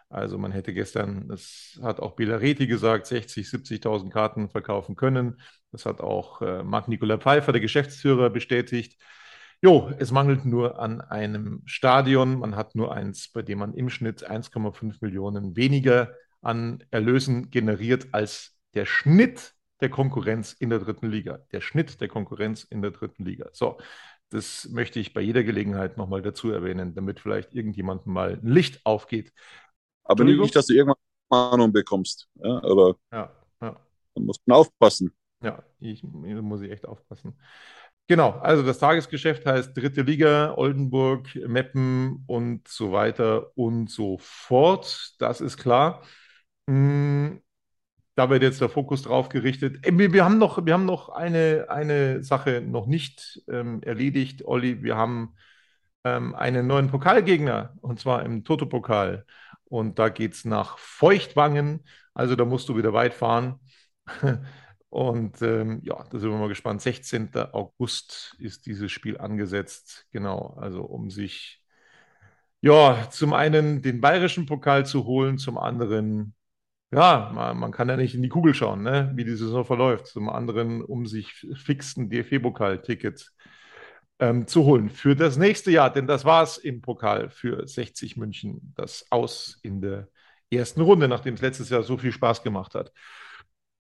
also 0.09 0.39
man 0.39 0.53
hätte 0.53 0.73
gestern, 0.73 1.29
das 1.29 1.79
hat 1.83 2.01
auch 2.01 2.15
Bilareti 2.15 2.67
gesagt, 2.67 3.07
60, 3.07 3.47
70.000 3.47 4.11
Karten 4.11 4.49
verkaufen 4.49 4.95
können. 4.97 5.41
Das 5.73 5.85
hat 5.85 6.01
auch 6.01 6.43
äh, 6.43 6.63
Marc-Nicolas 6.63 7.21
Pfeiffer, 7.21 7.53
der 7.53 7.61
Geschäftsführer, 7.61 8.31
bestätigt. 8.31 9.01
Jo, 9.63 9.91
es 9.99 10.13
mangelt 10.13 10.45
nur 10.45 10.79
an 10.79 11.01
einem 11.01 11.63
Stadion. 11.65 12.39
Man 12.39 12.57
hat 12.57 12.75
nur 12.75 12.95
eins, 12.95 13.31
bei 13.33 13.43
dem 13.43 13.59
man 13.59 13.75
im 13.75 13.91
Schnitt 13.91 14.29
1,5 14.29 14.99
Millionen 15.01 15.57
weniger 15.57 16.13
an 16.41 16.85
Erlösen 16.91 17.51
generiert 17.51 18.09
als 18.13 18.57
der 18.75 18.87
Schnitt 18.87 19.55
der 19.81 19.91
Konkurrenz 19.91 20.53
in 20.53 20.71
der 20.71 20.79
dritten 20.79 21.11
Liga. 21.11 21.41
Der 21.53 21.61
Schnitt 21.61 22.01
der 22.01 22.09
Konkurrenz 22.09 22.65
in 22.65 22.83
der 22.83 22.93
dritten 22.93 23.25
Liga. 23.25 23.49
So, 23.53 23.79
das 24.31 24.69
möchte 24.71 25.01
ich 25.01 25.15
bei 25.15 25.21
jeder 25.21 25.43
Gelegenheit 25.43 25.97
nochmal 25.97 26.23
dazu 26.23 26.51
erwähnen, 26.51 26.95
damit 26.95 27.21
vielleicht 27.21 27.55
irgendjemandem 27.55 28.13
mal 28.13 28.39
ein 28.43 28.47
Licht 28.47 28.85
aufgeht. 28.85 29.33
Aber 30.09 30.25
nicht, 30.25 30.57
dass 30.57 30.67
du 30.67 30.75
irgendwann 30.75 30.97
Ahnung 31.31 31.73
bekommst. 31.73 32.29
Ja, 32.35 32.63
aber 32.63 32.97
ja, 33.13 33.31
ja. 33.61 33.77
da 34.15 34.21
muss 34.21 34.39
man 34.47 34.59
aufpassen. 34.59 35.13
Ja, 35.43 35.63
ich, 35.81 36.03
da 36.03 36.43
muss 36.43 36.63
ich 36.63 36.71
echt 36.71 36.87
aufpassen. 36.87 37.37
Genau, 38.09 38.31
also 38.39 38.63
das 38.63 38.79
Tagesgeschäft 38.79 39.45
heißt 39.47 39.77
dritte 39.77 40.03
Liga, 40.03 40.55
Oldenburg, 40.57 41.35
Meppen 41.49 42.23
und 42.29 42.69
so 42.69 42.93
weiter 42.93 43.51
und 43.57 43.91
so 43.91 44.19
fort. 44.21 45.15
Das 45.19 45.41
ist 45.41 45.57
klar. 45.57 46.03
Hm, 46.69 47.43
da 48.15 48.31
wird 48.31 48.43
jetzt 48.43 48.61
der 48.61 48.69
Fokus 48.69 49.03
drauf 49.03 49.29
gerichtet. 49.29 49.87
Äh, 49.87 49.99
wir, 49.99 50.13
wir, 50.13 50.25
haben 50.25 50.39
noch, 50.39 50.65
wir 50.65 50.73
haben 50.73 50.87
noch 50.87 51.09
eine, 51.11 51.67
eine 51.69 52.23
Sache 52.23 52.61
noch 52.63 52.87
nicht 52.87 53.43
ähm, 53.49 53.83
erledigt, 53.83 54.45
Olli. 54.45 54.83
Wir 54.83 54.97
haben 54.97 55.35
ähm, 56.05 56.35
einen 56.35 56.67
neuen 56.67 56.91
Pokalgegner 56.91 57.75
und 57.83 58.01
zwar 58.01 58.25
im 58.25 58.45
Toto-Pokal. 58.45 59.27
Und 59.69 59.99
da 59.99 60.09
geht 60.09 60.35
es 60.35 60.45
nach 60.45 60.79
Feuchtwangen. 60.79 61.85
Also 62.15 62.37
da 62.37 62.45
musst 62.45 62.69
du 62.69 62.77
wieder 62.77 62.93
weit 62.93 63.15
fahren. 63.15 63.61
Und 64.89 65.43
ähm, 65.43 65.81
ja, 65.83 66.05
da 66.11 66.19
sind 66.19 66.31
wir 66.31 66.39
mal 66.39 66.49
gespannt. 66.49 66.81
16. 66.81 67.31
August 67.53 68.35
ist 68.39 68.67
dieses 68.67 68.93
Spiel 68.93 69.19
angesetzt. 69.19 70.07
Genau, 70.13 70.57
also 70.59 70.83
um 70.83 71.11
sich 71.11 71.63
ja 72.61 73.09
zum 73.11 73.33
einen 73.33 73.83
den 73.83 74.01
bayerischen 74.01 74.47
Pokal 74.47 74.87
zu 74.87 75.05
holen, 75.05 75.39
zum 75.39 75.59
anderen, 75.59 76.35
ja, 76.93 77.31
man, 77.35 77.59
man 77.59 77.73
kann 77.73 77.89
ja 77.89 77.97
nicht 77.97 78.15
in 78.15 78.23
die 78.23 78.29
Kugel 78.29 78.55
schauen, 78.55 78.83
ne, 78.83 79.13
wie 79.17 79.25
die 79.25 79.37
Saison 79.37 79.65
verläuft. 79.65 80.07
Zum 80.07 80.29
anderen, 80.29 80.83
um 80.83 81.07
sich 81.07 81.47
fixen 81.57 82.09
DFB-Pokal-Tickets 82.09 83.37
ähm, 84.19 84.47
zu 84.47 84.65
holen 84.65 84.91
für 84.91 85.15
das 85.15 85.37
nächste 85.37 85.71
Jahr. 85.71 85.93
Denn 85.93 86.07
das 86.07 86.25
war 86.25 86.43
es 86.43 86.59
im 86.59 86.81
Pokal 86.81 87.31
für 87.31 87.67
60 87.67 88.17
München, 88.17 88.73
das 88.77 89.07
Aus 89.11 89.59
in 89.63 89.81
der 89.81 90.09
ersten 90.51 90.81
Runde, 90.81 91.09
nachdem 91.09 91.35
es 91.35 91.43
letztes 91.43 91.71
Jahr 91.71 91.83
so 91.83 91.99
viel 91.99 92.13
Spaß 92.13 92.43
gemacht 92.43 92.75
hat. 92.75 92.93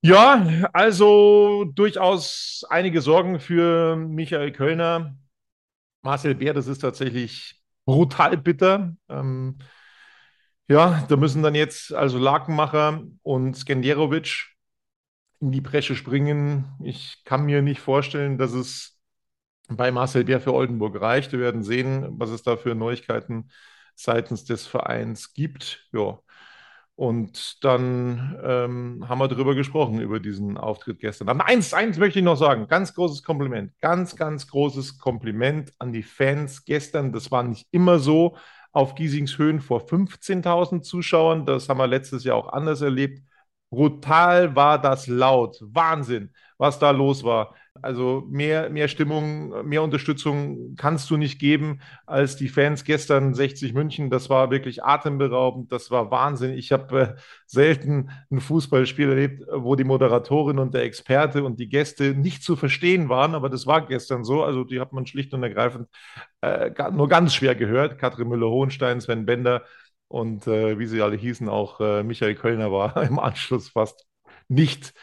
Ja, 0.02 0.68
also 0.72 1.64
durchaus 1.64 2.64
einige 2.68 3.00
Sorgen 3.00 3.40
für 3.40 3.96
Michael 3.96 4.52
Kölner. 4.52 5.16
Marcel 6.02 6.34
Bär, 6.34 6.54
das 6.54 6.68
ist 6.68 6.78
tatsächlich 6.78 7.60
brutal 7.84 8.36
bitter. 8.36 8.94
Ähm, 9.08 9.58
ja, 10.68 11.04
da 11.08 11.16
müssen 11.16 11.42
dann 11.42 11.54
jetzt 11.54 11.92
also 11.92 12.18
Lakenmacher 12.18 13.02
und 13.22 13.54
Skenderovic 13.56 14.46
in 15.40 15.52
die 15.52 15.60
Bresche 15.60 15.94
springen. 15.96 16.66
Ich 16.82 17.22
kann 17.24 17.44
mir 17.46 17.62
nicht 17.62 17.80
vorstellen, 17.80 18.38
dass 18.38 18.52
es 18.52 18.95
bei 19.68 19.90
Marcel 19.90 20.24
Bär 20.24 20.40
für 20.40 20.54
Oldenburg 20.54 21.00
reicht. 21.00 21.32
Wir 21.32 21.40
werden 21.40 21.62
sehen, 21.62 22.06
was 22.18 22.30
es 22.30 22.42
da 22.42 22.56
für 22.56 22.74
Neuigkeiten 22.74 23.50
seitens 23.94 24.44
des 24.44 24.66
Vereins 24.66 25.32
gibt. 25.32 25.88
Ja. 25.92 26.18
Und 26.94 27.62
dann 27.62 28.38
ähm, 28.42 29.06
haben 29.06 29.18
wir 29.18 29.28
darüber 29.28 29.54
gesprochen, 29.54 30.00
über 30.00 30.18
diesen 30.18 30.56
Auftritt 30.56 30.98
gestern. 30.98 31.28
Aber 31.28 31.44
eins, 31.46 31.74
eins 31.74 31.98
möchte 31.98 32.20
ich 32.20 32.24
noch 32.24 32.36
sagen. 32.36 32.68
Ganz 32.68 32.94
großes 32.94 33.22
Kompliment. 33.22 33.72
Ganz, 33.80 34.16
ganz 34.16 34.46
großes 34.48 34.98
Kompliment 34.98 35.72
an 35.78 35.92
die 35.92 36.02
Fans 36.02 36.64
gestern. 36.64 37.12
Das 37.12 37.30
war 37.30 37.42
nicht 37.42 37.66
immer 37.70 37.98
so 37.98 38.36
auf 38.72 38.94
Giesings 38.94 39.36
Höhen 39.36 39.60
vor 39.60 39.82
15.000 39.86 40.82
Zuschauern. 40.82 41.44
Das 41.44 41.68
haben 41.68 41.78
wir 41.78 41.86
letztes 41.86 42.24
Jahr 42.24 42.36
auch 42.36 42.48
anders 42.48 42.80
erlebt. 42.80 43.22
Brutal 43.70 44.56
war 44.56 44.80
das 44.80 45.06
laut. 45.06 45.58
Wahnsinn, 45.60 46.32
was 46.58 46.78
da 46.78 46.90
los 46.90 47.24
war. 47.24 47.54
Also 47.82 48.24
mehr, 48.28 48.70
mehr 48.70 48.88
Stimmung, 48.88 49.66
mehr 49.68 49.82
Unterstützung 49.82 50.74
kannst 50.76 51.10
du 51.10 51.16
nicht 51.16 51.38
geben 51.38 51.80
als 52.06 52.36
die 52.36 52.48
Fans 52.48 52.84
gestern 52.84 53.34
60 53.34 53.74
München. 53.74 54.10
Das 54.10 54.30
war 54.30 54.50
wirklich 54.50 54.82
atemberaubend, 54.84 55.70
das 55.72 55.90
war 55.90 56.10
Wahnsinn. 56.10 56.52
Ich 56.52 56.72
habe 56.72 57.00
äh, 57.00 57.14
selten 57.46 58.10
ein 58.30 58.40
Fußballspiel 58.40 59.08
erlebt, 59.10 59.44
wo 59.52 59.76
die 59.76 59.84
Moderatorin 59.84 60.58
und 60.58 60.74
der 60.74 60.84
Experte 60.84 61.44
und 61.44 61.60
die 61.60 61.68
Gäste 61.68 62.14
nicht 62.14 62.42
zu 62.42 62.56
verstehen 62.56 63.08
waren, 63.08 63.34
aber 63.34 63.48
das 63.50 63.66
war 63.66 63.86
gestern 63.86 64.24
so. 64.24 64.42
Also 64.42 64.64
die 64.64 64.80
hat 64.80 64.92
man 64.92 65.06
schlicht 65.06 65.34
und 65.34 65.42
ergreifend 65.42 65.88
äh, 66.40 66.70
nur 66.92 67.08
ganz 67.08 67.34
schwer 67.34 67.54
gehört. 67.54 67.98
Katrin 67.98 68.28
Müller-Hohenstein, 68.28 69.00
Sven 69.00 69.26
Bender 69.26 69.62
und 70.08 70.46
äh, 70.46 70.78
wie 70.78 70.86
sie 70.86 71.02
alle 71.02 71.16
hießen, 71.16 71.48
auch 71.48 71.80
äh, 71.80 72.02
Michael 72.02 72.34
Kölner 72.36 72.72
war 72.72 72.96
im 73.02 73.18
Anschluss 73.18 73.70
fast 73.70 74.06
nicht 74.48 74.94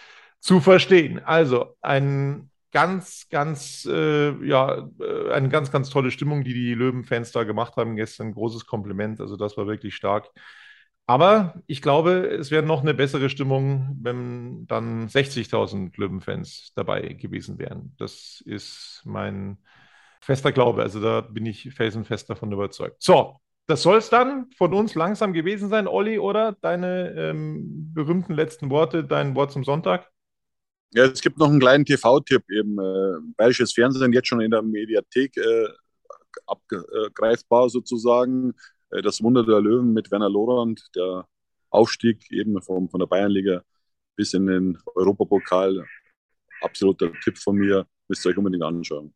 zu 0.43 0.59
verstehen. 0.59 1.23
Also 1.23 1.77
ein 1.81 2.50
ganz, 2.71 3.29
ganz, 3.29 3.88
äh, 3.89 4.31
ja, 4.45 4.89
äh, 5.00 5.31
eine 5.31 5.47
ganz, 5.47 5.71
ganz 5.71 5.89
tolle 5.89 6.12
Stimmung, 6.12 6.43
die 6.43 6.53
die 6.53 6.73
Löwen-Fans 6.73 7.31
da 7.31 7.45
gemacht 7.45 7.77
haben 7.77 7.95
gestern. 7.95 8.33
Großes 8.33 8.65
Kompliment. 8.65 9.21
Also 9.21 9.38
das 9.38 9.55
war 9.55 9.67
wirklich 9.67 9.95
stark. 9.95 10.29
Aber 11.05 11.62
ich 11.65 11.81
glaube, 11.81 12.27
es 12.27 12.51
wäre 12.51 12.63
noch 12.63 12.81
eine 12.81 12.93
bessere 12.93 13.29
Stimmung, 13.29 13.97
wenn 14.01 14.67
dann 14.67 15.07
60.000 15.07 15.97
Löwenfans 15.97 16.73
dabei 16.75 17.13
gewesen 17.13 17.57
wären. 17.57 17.95
Das 17.97 18.41
ist 18.45 19.01
mein 19.05 19.59
fester 20.19 20.51
Glaube. 20.51 20.81
Also 20.81 21.00
da 21.01 21.21
bin 21.21 21.45
ich 21.45 21.73
felsenfest 21.73 22.29
davon 22.29 22.51
überzeugt. 22.51 22.97
So, 23.00 23.38
das 23.67 23.81
soll 23.81 23.97
es 23.97 24.09
dann 24.09 24.50
von 24.57 24.73
uns 24.73 24.93
langsam 24.93 25.31
gewesen 25.31 25.69
sein, 25.69 25.88
Olli, 25.88 26.19
oder? 26.19 26.51
Deine 26.59 27.13
ähm, 27.17 27.93
berühmten 27.93 28.33
letzten 28.33 28.69
Worte, 28.69 29.05
dein 29.05 29.35
Wort 29.35 29.53
zum 29.53 29.63
Sonntag? 29.63 30.12
Ja, 30.95 31.05
es 31.05 31.21
gibt 31.21 31.39
noch 31.39 31.50
einen 31.50 31.59
kleinen 31.59 31.85
TV-Tipp 31.85 32.43
eben. 32.51 32.77
Äh, 32.77 33.33
Bayerisches 33.35 33.73
Fernsehen 33.73 34.13
jetzt 34.13 34.27
schon 34.27 34.41
in 34.41 34.51
der 34.51 34.62
Mediathek 34.62 35.35
äh, 35.38 35.67
abgreifbar 36.45 37.69
sozusagen. 37.69 38.53
Äh, 38.91 39.01
das 39.01 39.21
Wunder 39.23 39.43
der 39.43 39.59
Löwen 39.59 39.93
mit 39.93 40.12
Werner 40.12 40.29
Lorand, 40.29 40.88
der 40.95 41.27
Aufstieg 41.71 42.31
eben 42.31 42.62
vom, 42.62 42.89
von 42.89 43.00
der 43.00 43.07
Bayernliga 43.07 43.63
bis 44.15 44.35
in 44.35 44.45
den 44.45 44.77
Europapokal. 44.93 45.83
Absoluter 46.62 47.12
Tipp 47.23 47.39
von 47.39 47.55
mir. 47.55 47.88
Müsst 48.07 48.23
ihr 48.25 48.29
euch 48.29 48.38
unbedingt 48.38 48.63
anschauen. 48.63 49.15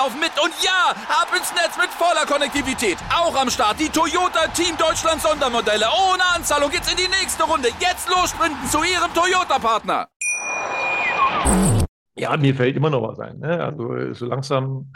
laufen 0.00 0.18
mit. 0.18 0.32
Und 0.42 0.54
ja, 0.64 0.96
ab 1.20 1.28
ins 1.36 1.52
Netz 1.52 1.76
mit 1.76 1.90
voller 1.90 2.24
Konnektivität. 2.24 2.96
Auch 3.12 3.36
am 3.36 3.50
Start 3.50 3.78
die 3.78 3.90
Toyota 3.90 4.46
Team 4.56 4.74
Deutschland 4.78 5.20
Sondermodelle. 5.20 5.86
Ohne 6.08 6.24
Anzahlung 6.36 6.70
geht's 6.70 6.90
in 6.90 6.96
die 6.96 7.10
nächste 7.18 7.44
Runde. 7.44 7.68
Jetzt 7.78 8.08
los 8.08 8.30
sprinten 8.30 8.66
zu 8.66 8.78
ihrem 8.78 9.12
Toyota-Partner. 9.12 10.08
Ja, 12.16 12.36
mir 12.36 12.54
fällt 12.54 12.76
immer 12.76 12.88
noch 12.88 13.02
was 13.02 13.20
ein. 13.20 13.38
Ne? 13.40 13.62
Also 13.62 14.14
so 14.14 14.24
langsam 14.26 14.90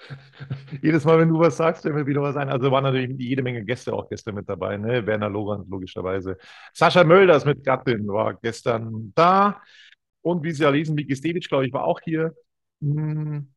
jedes 0.82 1.04
Mal, 1.06 1.18
wenn 1.18 1.30
du 1.30 1.38
was 1.38 1.56
sagst, 1.56 1.82
fällt 1.82 1.94
mir 1.94 2.06
wieder 2.06 2.20
was 2.20 2.36
ein. 2.36 2.50
Also 2.50 2.70
waren 2.70 2.84
natürlich 2.84 3.18
jede 3.18 3.42
Menge 3.42 3.64
Gäste 3.64 3.94
auch 3.94 4.06
gestern 4.10 4.34
mit 4.34 4.48
dabei. 4.48 4.76
Ne? 4.76 5.06
Werner 5.06 5.30
Lorand 5.30 5.66
logischerweise. 5.70 6.36
Sascha 6.74 7.04
Mölders 7.04 7.46
mit 7.46 7.64
Gattin 7.64 8.06
war 8.08 8.34
gestern 8.34 9.12
da. 9.14 9.62
Und 10.20 10.42
wie 10.44 10.52
Sie 10.52 10.62
ja 10.62 10.68
lesen, 10.68 10.94
Miki 10.94 11.16
Stevic, 11.16 11.48
glaube 11.48 11.66
ich, 11.66 11.72
war 11.72 11.84
auch 11.84 12.00
hier. 12.04 12.34
Hm, 12.82 13.48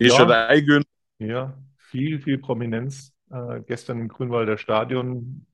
Ist 0.00 0.16
schon 0.16 0.30
Eigün. 0.30 0.82
ja, 1.18 1.54
viel, 1.76 2.20
viel 2.20 2.38
Prominenz. 2.38 3.12
Äh, 3.30 3.60
gestern 3.66 4.00
im 4.00 4.08
Grünwalder 4.08 4.58
Stadion 4.58 5.46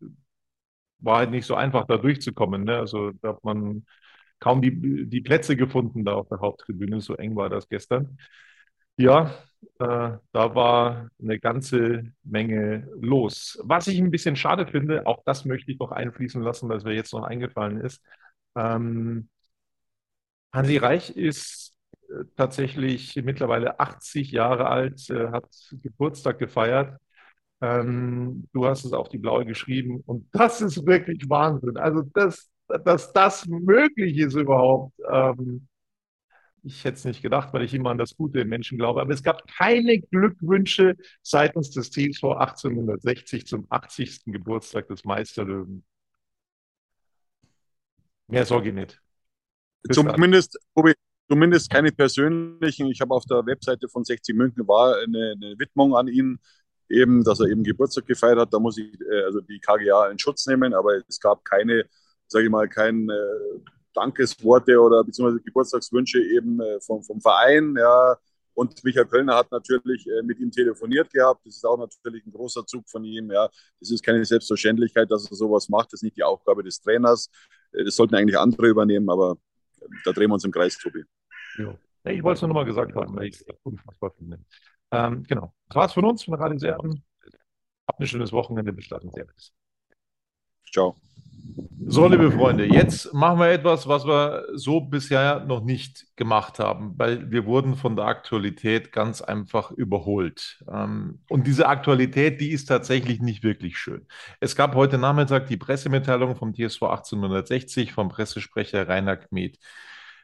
war 0.98 1.18
halt 1.18 1.30
nicht 1.30 1.46
so 1.46 1.54
einfach, 1.54 1.86
da 1.86 1.98
durchzukommen. 1.98 2.64
Ne? 2.64 2.78
Also 2.78 3.12
da 3.20 3.30
hat 3.30 3.44
man 3.44 3.84
kaum 4.38 4.62
die, 4.62 5.06
die 5.06 5.20
Plätze 5.20 5.56
gefunden 5.56 6.04
da 6.04 6.14
auf 6.14 6.28
der 6.28 6.40
Haupttribüne. 6.40 7.00
So 7.00 7.14
eng 7.16 7.36
war 7.36 7.48
das 7.48 7.68
gestern. 7.68 8.18
Ja, 8.96 9.30
äh, 9.78 10.18
da 10.32 10.54
war 10.54 11.08
eine 11.20 11.38
ganze 11.38 12.12
Menge 12.22 12.88
los. 12.98 13.58
Was 13.62 13.88
ich 13.88 13.98
ein 13.98 14.10
bisschen 14.10 14.36
schade 14.36 14.66
finde, 14.66 15.06
auch 15.06 15.22
das 15.26 15.44
möchte 15.44 15.70
ich 15.70 15.78
noch 15.78 15.92
einfließen 15.92 16.42
lassen, 16.42 16.68
was 16.68 16.84
mir 16.84 16.94
jetzt 16.94 17.12
noch 17.12 17.24
eingefallen 17.24 17.80
ist. 17.80 18.02
Ähm, 18.56 19.28
Hansi 20.52 20.78
Reich 20.78 21.10
ist 21.10 21.75
tatsächlich 22.36 23.16
mittlerweile 23.16 23.80
80 23.80 24.30
Jahre 24.30 24.68
alt, 24.68 25.08
äh, 25.10 25.28
hat 25.28 25.48
Geburtstag 25.82 26.38
gefeiert. 26.38 26.98
Ähm, 27.60 28.48
du 28.52 28.66
hast 28.66 28.84
es 28.84 28.92
auf 28.92 29.08
die 29.08 29.18
Blaue 29.18 29.46
geschrieben 29.46 30.02
und 30.06 30.28
das 30.32 30.60
ist 30.60 30.86
wirklich 30.86 31.28
Wahnsinn. 31.28 31.76
Also, 31.78 32.02
dass, 32.02 32.50
dass 32.84 33.12
das 33.12 33.46
möglich 33.46 34.18
ist 34.18 34.34
überhaupt. 34.34 34.94
Ähm, 35.10 35.66
ich 36.66 36.84
hätte 36.84 36.96
es 36.96 37.04
nicht 37.04 37.22
gedacht, 37.22 37.52
weil 37.52 37.62
ich 37.62 37.72
immer 37.74 37.90
an 37.90 37.98
das 37.98 38.16
Gute 38.16 38.40
im 38.40 38.48
Menschen 38.48 38.76
glaube. 38.76 39.00
Aber 39.00 39.12
es 39.12 39.22
gab 39.22 39.46
keine 39.46 40.00
Glückwünsche 40.00 40.96
seitens 41.22 41.70
des 41.70 41.90
Teams 41.90 42.18
vor 42.18 42.40
1860 42.40 43.46
zum 43.46 43.66
80. 43.70 44.24
Geburtstag 44.26 44.88
des 44.88 45.04
Meisterlöwen. 45.04 45.84
Mehr 48.26 48.44
sorge 48.44 48.70
ich 48.70 48.74
nicht. 48.74 49.00
Bis. 49.82 49.96
Zumindest, 49.96 50.58
Tobi, 50.74 50.94
zumindest 51.28 51.70
keine 51.70 51.92
persönlichen. 51.92 52.86
Ich 52.88 53.00
habe 53.00 53.14
auf 53.14 53.24
der 53.24 53.44
Webseite 53.46 53.88
von 53.88 54.04
60 54.04 54.36
München 54.36 54.66
war 54.68 54.96
eine, 54.96 55.32
eine 55.36 55.58
Widmung 55.58 55.96
an 55.96 56.08
ihn, 56.08 56.38
eben, 56.88 57.24
dass 57.24 57.40
er 57.40 57.46
eben 57.46 57.64
Geburtstag 57.64 58.06
gefeiert 58.06 58.38
hat. 58.38 58.52
Da 58.52 58.58
muss 58.58 58.78
ich 58.78 59.00
äh, 59.00 59.24
also 59.24 59.40
die 59.40 59.58
KGA 59.58 60.08
in 60.08 60.18
Schutz 60.18 60.46
nehmen, 60.46 60.74
aber 60.74 61.00
es 61.08 61.20
gab 61.20 61.44
keine, 61.44 61.84
sage 62.28 62.44
ich 62.44 62.50
mal, 62.50 62.68
kein 62.68 63.08
äh, 63.10 63.14
Dankesworte 63.94 64.80
oder 64.80 65.02
beziehungsweise 65.04 65.42
Geburtstagswünsche 65.42 66.20
eben 66.20 66.60
äh, 66.60 66.80
vom, 66.80 67.02
vom 67.02 67.20
Verein. 67.20 67.74
Ja. 67.78 68.16
Und 68.54 68.82
Michael 68.84 69.06
Kölner 69.06 69.36
hat 69.36 69.50
natürlich 69.50 70.06
äh, 70.06 70.22
mit 70.22 70.38
ihm 70.38 70.50
telefoniert 70.50 71.12
gehabt. 71.12 71.44
Das 71.44 71.56
ist 71.56 71.64
auch 71.64 71.78
natürlich 71.78 72.24
ein 72.26 72.32
großer 72.32 72.64
Zug 72.66 72.88
von 72.88 73.04
ihm. 73.04 73.30
Ja. 73.30 73.48
Das 73.80 73.90
ist 73.90 74.02
keine 74.04 74.24
Selbstverständlichkeit, 74.24 75.10
dass 75.10 75.30
er 75.30 75.36
sowas 75.36 75.68
macht. 75.68 75.92
Das 75.92 75.98
ist 75.98 76.04
nicht 76.04 76.16
die 76.16 76.22
Aufgabe 76.22 76.62
des 76.62 76.80
Trainers. 76.80 77.30
Äh, 77.72 77.84
Das 77.84 77.96
sollten 77.96 78.14
eigentlich 78.14 78.38
andere 78.38 78.68
übernehmen, 78.68 79.10
aber 79.10 79.36
da 80.04 80.12
drehen 80.12 80.30
wir 80.30 80.34
uns 80.34 80.44
im 80.44 80.52
Kreis, 80.52 80.78
Tobi. 80.78 81.04
Jo. 81.58 81.78
Ja, 82.04 82.12
Ich 82.12 82.22
wollte 82.22 82.36
es 82.36 82.42
nur 82.42 82.48
nochmal 82.48 82.64
gesagt 82.64 82.94
haben, 82.94 83.16
weil 83.16 83.26
ich 83.28 83.36
es 83.36 83.46
unfassbar 83.62 84.10
finde. 84.12 84.38
Ähm, 84.92 85.24
genau. 85.24 85.54
Das 85.68 85.76
war's 85.76 85.92
von 85.92 86.04
uns, 86.04 86.24
von 86.24 86.34
Radio 86.34 86.58
Serben. 86.58 87.04
Habt 87.88 88.00
ein 88.00 88.06
schönes 88.06 88.32
Wochenende. 88.32 88.72
Bis 88.72 88.88
dann. 88.88 89.10
Servus. 89.10 89.52
Ciao. 90.72 90.96
So, 91.88 92.08
liebe 92.08 92.32
Freunde, 92.32 92.66
jetzt 92.66 93.14
machen 93.14 93.38
wir 93.38 93.48
etwas, 93.50 93.86
was 93.86 94.04
wir 94.04 94.44
so 94.54 94.80
bisher 94.80 95.44
noch 95.44 95.62
nicht 95.62 96.06
gemacht 96.16 96.58
haben, 96.58 96.94
weil 96.96 97.30
wir 97.30 97.46
wurden 97.46 97.76
von 97.76 97.94
der 97.94 98.06
Aktualität 98.06 98.92
ganz 98.92 99.22
einfach 99.22 99.70
überholt. 99.70 100.64
Ähm, 100.72 101.20
Und 101.28 101.46
diese 101.46 101.68
Aktualität, 101.68 102.40
die 102.40 102.50
ist 102.50 102.66
tatsächlich 102.66 103.20
nicht 103.20 103.44
wirklich 103.44 103.78
schön. 103.78 104.04
Es 104.40 104.56
gab 104.56 104.74
heute 104.74 104.98
Nachmittag 104.98 105.46
die 105.46 105.56
Pressemitteilung 105.56 106.34
vom 106.34 106.54
TSV 106.54 106.82
1860 106.82 107.92
vom 107.92 108.08
Pressesprecher 108.08 108.88
Rainer 108.88 109.16
Kmet. 109.16 109.58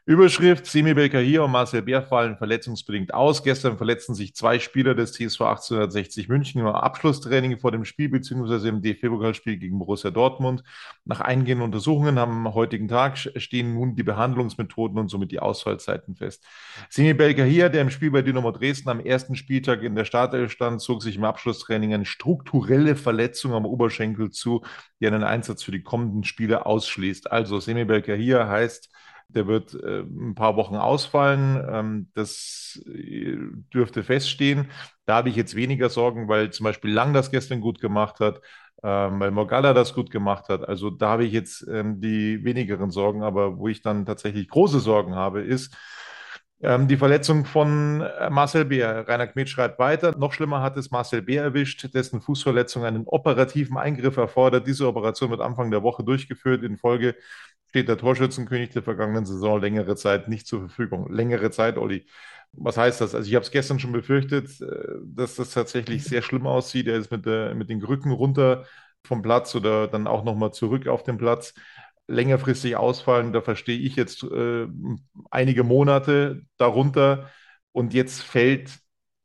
Überschrift: 0.04 0.66
Semi 0.66 0.94
Belkahir 0.94 1.44
und 1.44 1.52
Marcel 1.52 1.80
Bär 1.80 2.02
fallen 2.02 2.36
verletzungsbedingt 2.36 3.14
aus. 3.14 3.44
Gestern 3.44 3.76
verletzten 3.76 4.16
sich 4.16 4.34
zwei 4.34 4.58
Spieler 4.58 4.96
des 4.96 5.12
TSV 5.12 5.42
1860 5.42 6.28
München 6.28 6.60
im 6.60 6.66
Abschlusstraining 6.66 7.56
vor 7.60 7.70
dem 7.70 7.84
Spiel 7.84 8.08
bzw. 8.08 8.68
im 8.68 8.82
DFB-Pokalspiel 8.82 9.58
gegen 9.58 9.78
Borussia 9.78 10.10
Dortmund. 10.10 10.64
Nach 11.04 11.20
eingehenden 11.20 11.62
Untersuchungen 11.62 12.18
am 12.18 12.52
heutigen 12.52 12.88
Tag 12.88 13.16
stehen 13.16 13.74
nun 13.74 13.94
die 13.94 14.02
Behandlungsmethoden 14.02 14.98
und 14.98 15.06
somit 15.06 15.30
die 15.30 15.38
Ausfallzeiten 15.38 16.16
fest. 16.16 16.44
Semi 16.90 17.14
Belkahir, 17.14 17.68
der 17.68 17.82
im 17.82 17.90
Spiel 17.90 18.10
bei 18.10 18.22
Dynamo 18.22 18.50
Dresden 18.50 18.88
am 18.88 18.98
ersten 18.98 19.36
Spieltag 19.36 19.84
in 19.84 19.94
der 19.94 20.04
Startelf 20.04 20.50
stand, 20.50 20.80
zog 20.80 21.04
sich 21.04 21.14
im 21.14 21.22
Abschlusstraining 21.22 21.94
eine 21.94 22.06
strukturelle 22.06 22.96
Verletzung 22.96 23.52
am 23.52 23.66
Oberschenkel 23.66 24.30
zu, 24.30 24.64
die 24.98 25.06
einen 25.06 25.22
Einsatz 25.22 25.62
für 25.62 25.70
die 25.70 25.84
kommenden 25.84 26.24
Spiele 26.24 26.66
ausschließt. 26.66 27.30
Also 27.30 27.60
Semi 27.60 27.84
Belkahir 27.84 28.48
heißt, 28.48 28.90
der 29.34 29.46
wird 29.46 29.74
äh, 29.74 30.00
ein 30.00 30.34
paar 30.34 30.56
Wochen 30.56 30.76
ausfallen. 30.76 31.62
Ähm, 31.70 32.10
das 32.14 32.80
äh, 32.86 33.36
dürfte 33.72 34.02
feststehen. 34.02 34.70
Da 35.06 35.16
habe 35.16 35.28
ich 35.28 35.36
jetzt 35.36 35.54
weniger 35.54 35.88
Sorgen, 35.90 36.28
weil 36.28 36.50
zum 36.50 36.64
Beispiel 36.64 36.92
Lang 36.92 37.12
das 37.12 37.30
gestern 37.30 37.60
gut 37.60 37.80
gemacht 37.80 38.20
hat, 38.20 38.40
ähm, 38.82 39.20
weil 39.20 39.30
Morgalla 39.30 39.74
das 39.74 39.94
gut 39.94 40.10
gemacht 40.10 40.48
hat. 40.48 40.68
Also 40.68 40.90
da 40.90 41.10
habe 41.10 41.24
ich 41.24 41.32
jetzt 41.32 41.66
ähm, 41.68 42.00
die 42.00 42.44
wenigeren 42.44 42.90
Sorgen. 42.90 43.22
Aber 43.22 43.58
wo 43.58 43.68
ich 43.68 43.82
dann 43.82 44.06
tatsächlich 44.06 44.48
große 44.48 44.80
Sorgen 44.80 45.14
habe, 45.14 45.42
ist, 45.42 45.76
ähm, 46.62 46.86
die 46.86 46.96
Verletzung 46.96 47.44
von 47.44 48.02
äh, 48.02 48.30
Marcel 48.30 48.64
Beer. 48.64 49.06
Rainer 49.08 49.26
Kmet 49.26 49.48
schreibt 49.48 49.78
weiter. 49.80 50.16
Noch 50.16 50.32
schlimmer 50.32 50.62
hat 50.62 50.76
es 50.76 50.90
Marcel 50.92 51.20
Beer 51.20 51.42
erwischt, 51.42 51.92
dessen 51.92 52.20
Fußverletzung 52.20 52.84
einen 52.84 53.06
operativen 53.06 53.76
Eingriff 53.76 54.16
erfordert. 54.16 54.66
Diese 54.66 54.86
Operation 54.86 55.30
wird 55.30 55.40
Anfang 55.40 55.72
der 55.72 55.82
Woche 55.82 56.04
durchgeführt. 56.04 56.62
In 56.62 56.76
Folge 56.76 57.16
steht 57.68 57.88
der 57.88 57.98
Torschützenkönig 57.98 58.70
der 58.70 58.82
vergangenen 58.84 59.26
Saison 59.26 59.60
längere 59.60 59.96
Zeit 59.96 60.28
nicht 60.28 60.46
zur 60.46 60.60
Verfügung. 60.60 61.12
Längere 61.12 61.50
Zeit, 61.50 61.78
Olli. 61.78 62.06
Was 62.52 62.76
heißt 62.76 63.00
das? 63.00 63.14
Also 63.14 63.28
ich 63.28 63.34
habe 63.34 63.44
es 63.44 63.50
gestern 63.50 63.80
schon 63.80 63.92
befürchtet, 63.92 64.60
äh, 64.60 64.66
dass 65.02 65.34
das 65.34 65.50
tatsächlich 65.50 66.04
sehr 66.04 66.22
schlimm 66.22 66.46
aussieht. 66.46 66.86
Er 66.86 66.96
ist 66.96 67.10
mit, 67.10 67.26
der, 67.26 67.56
mit 67.56 67.70
den 67.70 67.82
Rücken 67.82 68.12
runter 68.12 68.66
vom 69.04 69.22
Platz 69.22 69.54
oder 69.56 69.88
dann 69.88 70.06
auch 70.06 70.22
nochmal 70.22 70.52
zurück 70.52 70.86
auf 70.86 71.02
den 71.02 71.18
Platz. 71.18 71.54
Längerfristig 72.08 72.76
ausfallen, 72.76 73.32
da 73.32 73.40
verstehe 73.40 73.78
ich 73.78 73.96
jetzt 73.96 74.22
äh, 74.24 74.66
einige 75.30 75.64
Monate 75.64 76.42
darunter. 76.56 77.30
Und 77.72 77.94
jetzt 77.94 78.22
fällt 78.22 78.70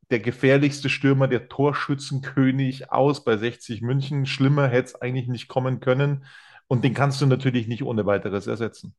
der 0.09 0.19
gefährlichste 0.19 0.89
Stürmer, 0.89 1.27
der 1.27 1.49
Torschützenkönig 1.49 2.91
aus 2.91 3.23
bei 3.23 3.35
60 3.37 3.81
München. 3.81 4.25
Schlimmer 4.25 4.67
hätte 4.67 4.87
es 4.87 5.01
eigentlich 5.01 5.27
nicht 5.27 5.47
kommen 5.47 5.79
können. 5.79 6.25
Und 6.67 6.83
den 6.83 6.93
kannst 6.93 7.21
du 7.21 7.25
natürlich 7.25 7.67
nicht 7.67 7.83
ohne 7.83 8.05
weiteres 8.05 8.47
ersetzen. 8.47 8.95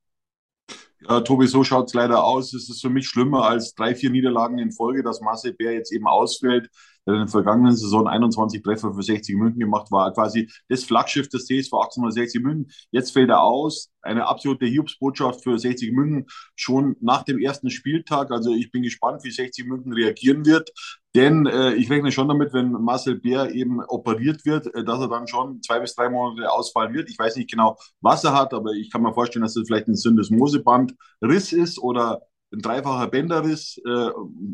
Ja, 1.01 1.21
Tobi, 1.21 1.47
so 1.47 1.62
schaut 1.62 1.87
es 1.87 1.95
leider 1.95 2.25
aus. 2.25 2.53
Es 2.53 2.69
ist 2.69 2.81
für 2.81 2.91
mich 2.91 3.07
schlimmer 3.07 3.45
als 3.45 3.75
drei, 3.75 3.95
vier 3.95 4.11
Niederlagen 4.11 4.59
in 4.59 4.73
Folge, 4.73 5.03
dass 5.03 5.21
Marcel 5.21 5.53
Bär 5.53 5.73
jetzt 5.73 5.93
eben 5.93 6.07
ausfällt. 6.07 6.71
Der 7.09 7.14
in 7.14 7.21
der 7.21 7.29
vergangenen 7.29 7.75
Saison 7.75 8.07
21 8.07 8.62
Treffer 8.62 8.92
für 8.92 9.03
60 9.03 9.35
München 9.35 9.61
gemacht, 9.61 9.90
war 9.90 10.12
quasi 10.12 10.51
das 10.68 10.85
Flaggschiff 10.85 11.31
des 11.31 11.47
TSV 11.47 11.73
1860 11.73 12.42
München. 12.42 12.71
Jetzt 12.90 13.12
fällt 13.12 13.31
er 13.31 13.42
aus. 13.42 13.90
Eine 14.03 14.27
absolute 14.27 14.66
Hiobsbotschaft 14.66 15.42
für 15.42 15.59
60 15.59 15.92
München 15.92 16.27
schon 16.55 16.97
nach 17.01 17.23
dem 17.23 17.38
ersten 17.38 17.71
Spieltag. 17.71 18.31
Also 18.31 18.53
ich 18.53 18.71
bin 18.71 18.83
gespannt, 18.83 19.25
wie 19.25 19.31
60 19.31 19.66
München 19.66 19.94
reagieren 19.94 20.44
wird. 20.44 20.71
Denn 21.14 21.47
äh, 21.47 21.73
ich 21.75 21.88
rechne 21.88 22.12
schon 22.12 22.29
damit, 22.29 22.53
wenn 22.53 22.73
Marcel 22.73 23.18
Bär 23.18 23.51
eben 23.55 23.81
operiert 23.81 24.44
wird, 24.44 24.66
äh, 24.75 24.85
dass 24.85 25.01
er 25.01 25.09
dann 25.09 25.27
schon 25.27 25.62
zwei 25.62 25.81
bis 25.81 25.94
drei 25.94 26.11
Monate 26.11 26.51
ausfallen 26.53 26.92
wird. 26.92 27.09
Ich 27.09 27.18
weiß 27.18 27.37
nicht 27.37 27.51
genau, 27.51 27.79
was 28.03 28.25
er 28.25 28.35
hat, 28.35 28.53
aber 28.53 28.73
ich 28.73 28.90
kann 28.92 29.03
mir 29.03 29.14
vorstellen, 29.14 29.42
dass 29.42 29.57
es 29.57 29.66
vielleicht 29.66 29.88
ein 29.88 29.97
Syndesmosebandriss 29.97 31.53
ist 31.53 31.79
oder 31.79 32.21
ein 32.53 32.61
dreifacher 32.61 33.09
Bänderriss. 33.09 33.79
Äh, 33.87 34.11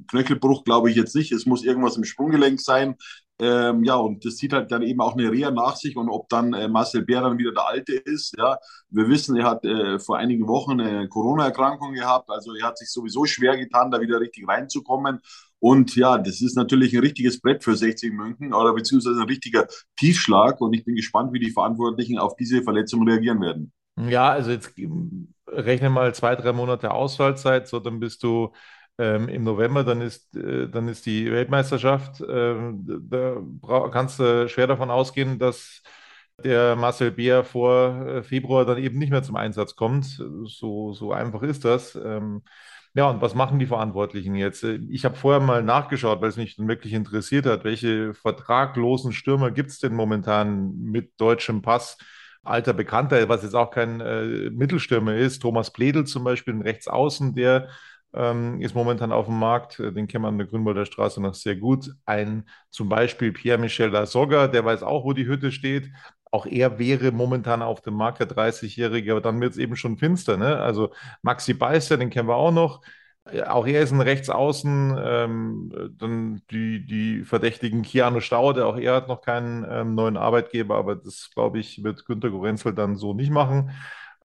Knöchelbruch 0.08 0.64
glaube 0.64 0.90
ich 0.90 0.96
jetzt 0.96 1.14
nicht. 1.14 1.32
Es 1.32 1.46
muss 1.46 1.64
irgendwas 1.64 1.96
im 1.96 2.04
Sprunggelenk 2.04 2.60
sein. 2.60 2.96
Ähm, 3.40 3.82
ja, 3.82 3.96
und 3.96 4.24
das 4.24 4.36
zieht 4.36 4.52
halt 4.52 4.70
dann 4.70 4.82
eben 4.82 5.00
auch 5.00 5.14
eine 5.14 5.30
Reha 5.30 5.50
nach 5.50 5.74
sich 5.74 5.96
und 5.96 6.08
ob 6.08 6.28
dann 6.28 6.52
äh, 6.54 6.68
Marcel 6.68 7.02
Bär 7.02 7.20
dann 7.20 7.36
wieder 7.36 7.52
der 7.52 7.66
Alte 7.66 7.94
ist. 7.94 8.34
Ja, 8.38 8.58
wir 8.90 9.08
wissen, 9.08 9.36
er 9.36 9.46
hat 9.46 9.64
äh, 9.64 9.98
vor 9.98 10.18
einigen 10.18 10.46
Wochen 10.46 10.80
eine 10.80 11.08
Corona-Erkrankung 11.08 11.94
gehabt, 11.94 12.30
also 12.30 12.54
er 12.54 12.68
hat 12.68 12.78
sich 12.78 12.90
sowieso 12.90 13.24
schwer 13.24 13.56
getan, 13.56 13.90
da 13.90 14.00
wieder 14.00 14.20
richtig 14.20 14.46
reinzukommen. 14.46 15.18
Und 15.58 15.96
ja, 15.96 16.18
das 16.18 16.42
ist 16.42 16.56
natürlich 16.56 16.94
ein 16.94 17.00
richtiges 17.00 17.40
Brett 17.40 17.64
für 17.64 17.74
60 17.74 18.12
München 18.12 18.54
oder 18.54 18.72
beziehungsweise 18.72 19.22
ein 19.22 19.28
richtiger 19.28 19.66
Tiefschlag 19.96 20.60
und 20.60 20.72
ich 20.72 20.84
bin 20.84 20.94
gespannt, 20.94 21.32
wie 21.32 21.40
die 21.40 21.50
Verantwortlichen 21.50 22.18
auf 22.18 22.36
diese 22.36 22.62
Verletzung 22.62 23.08
reagieren 23.08 23.40
werden. 23.40 23.72
Ja, 23.96 24.30
also 24.30 24.50
jetzt 24.50 24.74
rechne 25.56 25.90
mal 25.90 26.14
zwei, 26.14 26.36
drei 26.36 26.52
Monate 26.52 26.90
Ausfallzeit, 26.92 27.68
so 27.68 27.80
dann 27.80 28.00
bist 28.00 28.22
du 28.22 28.52
ähm, 28.98 29.28
im 29.28 29.44
November, 29.44 29.84
dann 29.84 30.00
ist, 30.00 30.34
äh, 30.36 30.68
dann 30.68 30.88
ist 30.88 31.06
die 31.06 31.30
Weltmeisterschaft. 31.30 32.22
Ähm, 32.28 32.84
da 33.10 33.36
kannst 33.90 34.18
du 34.20 34.48
schwer 34.48 34.66
davon 34.66 34.90
ausgehen, 34.90 35.38
dass 35.38 35.82
der 36.42 36.76
Marcel 36.76 37.10
Beer 37.12 37.44
vor 37.44 38.06
äh, 38.06 38.22
Februar 38.22 38.64
dann 38.64 38.78
eben 38.78 38.98
nicht 38.98 39.10
mehr 39.10 39.22
zum 39.22 39.36
Einsatz 39.36 39.76
kommt. 39.76 40.06
So, 40.44 40.92
so 40.92 41.12
einfach 41.12 41.42
ist 41.42 41.64
das. 41.64 41.94
Ähm, 41.96 42.42
ja, 42.94 43.10
und 43.10 43.20
was 43.20 43.34
machen 43.34 43.58
die 43.58 43.66
Verantwortlichen 43.66 44.34
jetzt? 44.36 44.62
Ich 44.64 45.04
habe 45.04 45.16
vorher 45.16 45.40
mal 45.40 45.62
nachgeschaut, 45.64 46.20
weil 46.20 46.28
es 46.28 46.36
mich 46.36 46.56
dann 46.56 46.68
wirklich 46.68 46.92
interessiert 46.92 47.46
hat, 47.46 47.64
welche 47.64 48.14
vertraglosen 48.14 49.12
Stürmer 49.12 49.50
gibt 49.50 49.70
es 49.70 49.78
denn 49.80 49.94
momentan 49.94 50.76
mit 50.80 51.12
deutschem 51.20 51.60
Pass? 51.62 51.98
Alter 52.44 52.72
Bekannter, 52.72 53.28
was 53.28 53.42
jetzt 53.42 53.54
auch 53.54 53.70
kein 53.70 54.00
äh, 54.00 54.50
Mittelstürmer 54.50 55.14
ist, 55.16 55.40
Thomas 55.40 55.72
Pledel 55.72 56.04
zum 56.06 56.24
Beispiel, 56.24 56.54
ein 56.54 56.62
Rechtsaußen, 56.62 57.34
der 57.34 57.68
ähm, 58.14 58.60
ist 58.60 58.74
momentan 58.74 59.12
auf 59.12 59.26
dem 59.26 59.38
Markt. 59.38 59.78
Den 59.78 60.06
kennt 60.06 60.22
man 60.22 60.34
an 60.34 60.38
der 60.38 60.46
Grünwalder 60.46 60.86
Straße 60.86 61.20
noch 61.20 61.34
sehr 61.34 61.56
gut. 61.56 61.90
Ein 62.06 62.44
zum 62.70 62.88
Beispiel 62.88 63.32
Pierre-Michel 63.32 63.90
Lasogga, 63.90 64.48
der 64.48 64.64
weiß 64.64 64.82
auch, 64.82 65.04
wo 65.04 65.12
die 65.12 65.26
Hütte 65.26 65.50
steht. 65.52 65.90
Auch 66.30 66.46
er 66.46 66.78
wäre 66.78 67.12
momentan 67.12 67.62
auf 67.62 67.80
dem 67.80 67.94
Markt, 67.94 68.20
der 68.20 68.28
30-Jährige, 68.28 69.12
aber 69.12 69.20
dann 69.20 69.40
wird 69.40 69.52
es 69.52 69.58
eben 69.58 69.76
schon 69.76 69.98
finster. 69.98 70.36
Ne? 70.36 70.56
Also 70.58 70.92
Maxi 71.22 71.54
Beister, 71.54 71.96
den 71.96 72.10
kennen 72.10 72.28
wir 72.28 72.36
auch 72.36 72.52
noch. 72.52 72.82
Äh, 73.24 73.42
auch 73.42 73.66
er 73.66 73.82
ist 73.82 73.92
ein 73.92 74.00
Rechtsaußen. 74.00 74.96
Ähm, 74.98 75.72
dann 75.98 76.42
die, 76.50 76.84
die 76.86 77.24
verdächtigen 77.24 77.82
Keanu 77.82 78.20
Staude, 78.20 78.66
auch 78.66 78.76
er 78.76 78.94
hat 78.94 79.08
noch 79.08 79.20
keinen 79.22 79.66
ähm, 79.68 79.94
neuen 79.94 80.16
Arbeitgeber, 80.16 80.76
aber 80.76 80.96
das, 80.96 81.30
glaube 81.34 81.58
ich, 81.58 81.82
wird 81.82 82.04
Günter 82.04 82.30
Gorenzel 82.30 82.74
dann 82.74 82.96
so 82.96 83.14
nicht 83.14 83.30
machen. 83.30 83.70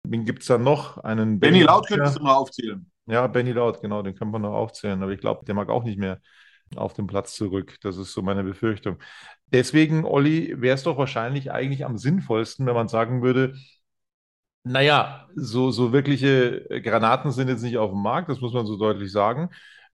Wen 0.03 0.25
gibt 0.25 0.41
es 0.41 0.47
dann 0.47 0.63
noch? 0.63 0.97
Einen 0.99 1.39
Benny 1.39 1.63
Laut 1.63 1.87
könntest 1.87 2.17
du 2.17 2.23
mal 2.23 2.35
aufzählen. 2.35 2.89
Ja, 3.07 3.27
Benny 3.27 3.51
Laut, 3.51 3.81
genau, 3.81 4.01
den 4.01 4.15
kann 4.15 4.31
man 4.31 4.41
noch 4.41 4.53
aufzählen. 4.53 5.01
Aber 5.03 5.11
ich 5.11 5.19
glaube, 5.19 5.45
der 5.45 5.55
mag 5.55 5.69
auch 5.69 5.83
nicht 5.83 5.97
mehr 5.99 6.19
auf 6.75 6.93
den 6.93 7.07
Platz 7.07 7.35
zurück. 7.35 7.75
Das 7.81 7.97
ist 7.97 8.13
so 8.13 8.21
meine 8.21 8.43
Befürchtung. 8.43 8.97
Deswegen, 9.51 10.03
Olli, 10.03 10.53
wäre 10.61 10.75
es 10.75 10.83
doch 10.83 10.97
wahrscheinlich 10.97 11.51
eigentlich 11.51 11.85
am 11.85 11.97
sinnvollsten, 11.97 12.65
wenn 12.65 12.73
man 12.75 12.89
sagen 12.89 13.21
würde, 13.21 13.53
naja, 14.67 15.27
so, 15.35 15.71
so 15.71 15.93
wirkliche 15.93 16.65
Granaten 16.83 17.31
sind 17.31 17.47
jetzt 17.49 17.63
nicht 17.63 17.77
auf 17.77 17.91
dem 17.91 18.01
Markt, 18.01 18.29
das 18.29 18.41
muss 18.41 18.53
man 18.53 18.65
so 18.65 18.77
deutlich 18.77 19.11
sagen. 19.11 19.49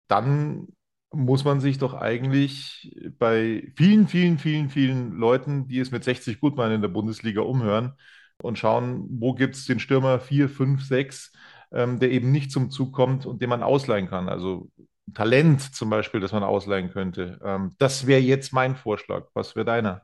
Dann 0.07 0.67
muss 1.11 1.43
man 1.43 1.59
sich 1.59 1.77
doch 1.77 1.93
eigentlich 1.93 2.93
bei 3.19 3.71
vielen, 3.75 4.07
vielen, 4.07 4.37
vielen, 4.39 4.69
vielen 4.69 5.11
Leuten, 5.13 5.67
die 5.67 5.79
es 5.79 5.91
mit 5.91 6.03
60 6.03 6.39
gut 6.39 6.55
meinen 6.57 6.75
in 6.75 6.81
der 6.81 6.87
Bundesliga, 6.89 7.41
umhören 7.41 7.93
und 8.41 8.57
schauen, 8.57 9.07
wo 9.09 9.33
gibt 9.33 9.55
es 9.55 9.65
den 9.65 9.79
Stürmer 9.79 10.19
4, 10.19 10.49
5, 10.49 10.83
6, 10.85 11.31
ähm, 11.71 11.99
der 11.99 12.11
eben 12.11 12.31
nicht 12.31 12.51
zum 12.51 12.69
Zug 12.71 12.93
kommt 12.93 13.25
und 13.25 13.41
den 13.41 13.49
man 13.49 13.63
ausleihen 13.63 14.07
kann. 14.07 14.29
Also 14.29 14.69
Talent 15.13 15.61
zum 15.75 15.89
Beispiel, 15.89 16.19
das 16.21 16.31
man 16.31 16.43
ausleihen 16.43 16.91
könnte. 16.91 17.39
Ähm, 17.43 17.75
das 17.77 18.07
wäre 18.07 18.21
jetzt 18.21 18.53
mein 18.53 18.75
Vorschlag. 18.75 19.27
Was 19.33 19.55
wäre 19.55 19.65
deiner? 19.65 20.01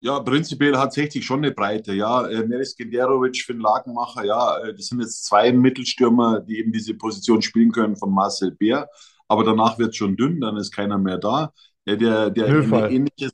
Ja, 0.00 0.20
prinzipiell 0.20 0.76
hat 0.76 0.92
60 0.92 1.24
schon 1.24 1.38
eine 1.38 1.52
Breite. 1.52 1.94
Ja, 1.94 2.26
äh, 2.26 2.46
Meris 2.46 2.76
Genderovic 2.76 3.42
für 3.42 3.54
den 3.54 3.62
Lagenmacher, 3.62 4.24
ja, 4.24 4.58
äh, 4.58 4.74
das 4.74 4.86
sind 4.86 5.00
jetzt 5.00 5.24
zwei 5.24 5.50
Mittelstürmer, 5.52 6.40
die 6.40 6.58
eben 6.58 6.72
diese 6.72 6.94
Position 6.94 7.40
spielen 7.40 7.72
können 7.72 7.96
von 7.96 8.12
Marcel 8.12 8.50
Bär. 8.50 8.88
Aber 9.28 9.44
danach 9.44 9.78
wird 9.78 9.90
es 9.90 9.96
schon 9.96 10.16
dünn, 10.16 10.40
dann 10.40 10.56
ist 10.58 10.72
keiner 10.72 10.98
mehr 10.98 11.18
da. 11.18 11.52
Äh, 11.86 11.96
der, 11.96 12.30
der 12.30 12.48
ähnliches. 12.90 13.32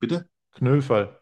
Bitte? 0.00 0.26
Knöllfall. 0.52 1.16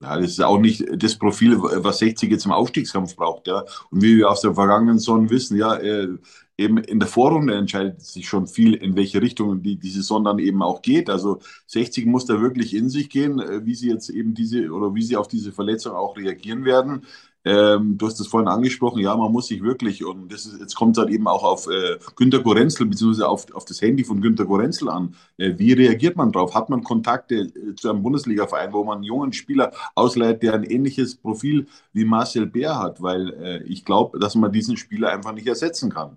Ja, 0.00 0.16
das 0.16 0.32
ist 0.32 0.42
auch 0.42 0.58
nicht 0.58 0.84
das 1.02 1.16
Profil, 1.16 1.56
was 1.62 1.98
60 1.98 2.30
jetzt 2.30 2.44
im 2.44 2.52
Aufstiegskampf 2.52 3.16
braucht. 3.16 3.46
Ja. 3.46 3.64
Und 3.90 4.02
wie 4.02 4.18
wir 4.18 4.28
aus 4.28 4.40
der 4.40 4.54
vergangenen 4.54 4.98
Saison 4.98 5.30
wissen, 5.30 5.56
ja, 5.56 5.76
äh, 5.76 6.08
eben 6.56 6.78
in 6.78 7.00
der 7.00 7.08
Vorrunde 7.08 7.54
entscheidet 7.54 8.00
sich 8.00 8.28
schon 8.28 8.46
viel, 8.46 8.74
in 8.74 8.96
welche 8.96 9.20
Richtung 9.20 9.62
die, 9.62 9.76
die 9.76 9.90
Saison 9.90 10.24
dann 10.24 10.38
eben 10.38 10.62
auch 10.62 10.82
geht. 10.82 11.10
Also 11.10 11.40
60 11.66 12.06
muss 12.06 12.26
da 12.26 12.40
wirklich 12.40 12.74
in 12.74 12.88
sich 12.88 13.10
gehen, 13.10 13.40
äh, 13.40 13.64
wie 13.64 13.74
sie 13.74 13.88
jetzt 13.90 14.08
eben 14.08 14.34
diese 14.34 14.70
oder 14.70 14.94
wie 14.94 15.02
sie 15.02 15.16
auf 15.16 15.28
diese 15.28 15.52
Verletzung 15.52 15.94
auch 15.94 16.16
reagieren 16.16 16.64
werden. 16.64 17.02
Ähm, 17.46 17.98
du 17.98 18.06
hast 18.06 18.18
es 18.20 18.26
vorhin 18.26 18.48
angesprochen, 18.48 19.00
ja, 19.00 19.14
man 19.14 19.30
muss 19.30 19.48
sich 19.48 19.62
wirklich, 19.62 20.02
und 20.02 20.32
das 20.32 20.46
ist, 20.46 20.60
jetzt 20.60 20.74
kommt 20.74 20.96
es 20.96 21.02
halt 21.02 21.12
eben 21.12 21.28
auch 21.28 21.44
auf 21.44 21.66
äh, 21.68 21.98
Günter 22.16 22.40
Gorenzel, 22.40 22.86
beziehungsweise 22.86 23.28
auf, 23.28 23.52
auf 23.54 23.66
das 23.66 23.82
Handy 23.82 24.02
von 24.02 24.22
Günter 24.22 24.46
Gorenzel 24.46 24.88
an. 24.88 25.14
Äh, 25.36 25.52
wie 25.58 25.74
reagiert 25.74 26.16
man 26.16 26.32
drauf? 26.32 26.54
Hat 26.54 26.70
man 26.70 26.82
Kontakte 26.82 27.34
äh, 27.34 27.74
zu 27.74 27.90
einem 27.90 28.02
Bundesliga-Verein, 28.02 28.72
wo 28.72 28.82
man 28.84 28.96
einen 28.96 29.04
jungen 29.04 29.34
Spieler 29.34 29.72
ausleiht, 29.94 30.42
der 30.42 30.54
ein 30.54 30.64
ähnliches 30.64 31.16
Profil 31.16 31.66
wie 31.92 32.06
Marcel 32.06 32.46
Bär 32.46 32.78
hat? 32.78 33.02
Weil 33.02 33.34
äh, 33.34 33.62
ich 33.64 33.84
glaube, 33.84 34.18
dass 34.18 34.34
man 34.36 34.50
diesen 34.50 34.78
Spieler 34.78 35.12
einfach 35.12 35.34
nicht 35.34 35.46
ersetzen 35.46 35.90
kann. 35.90 36.16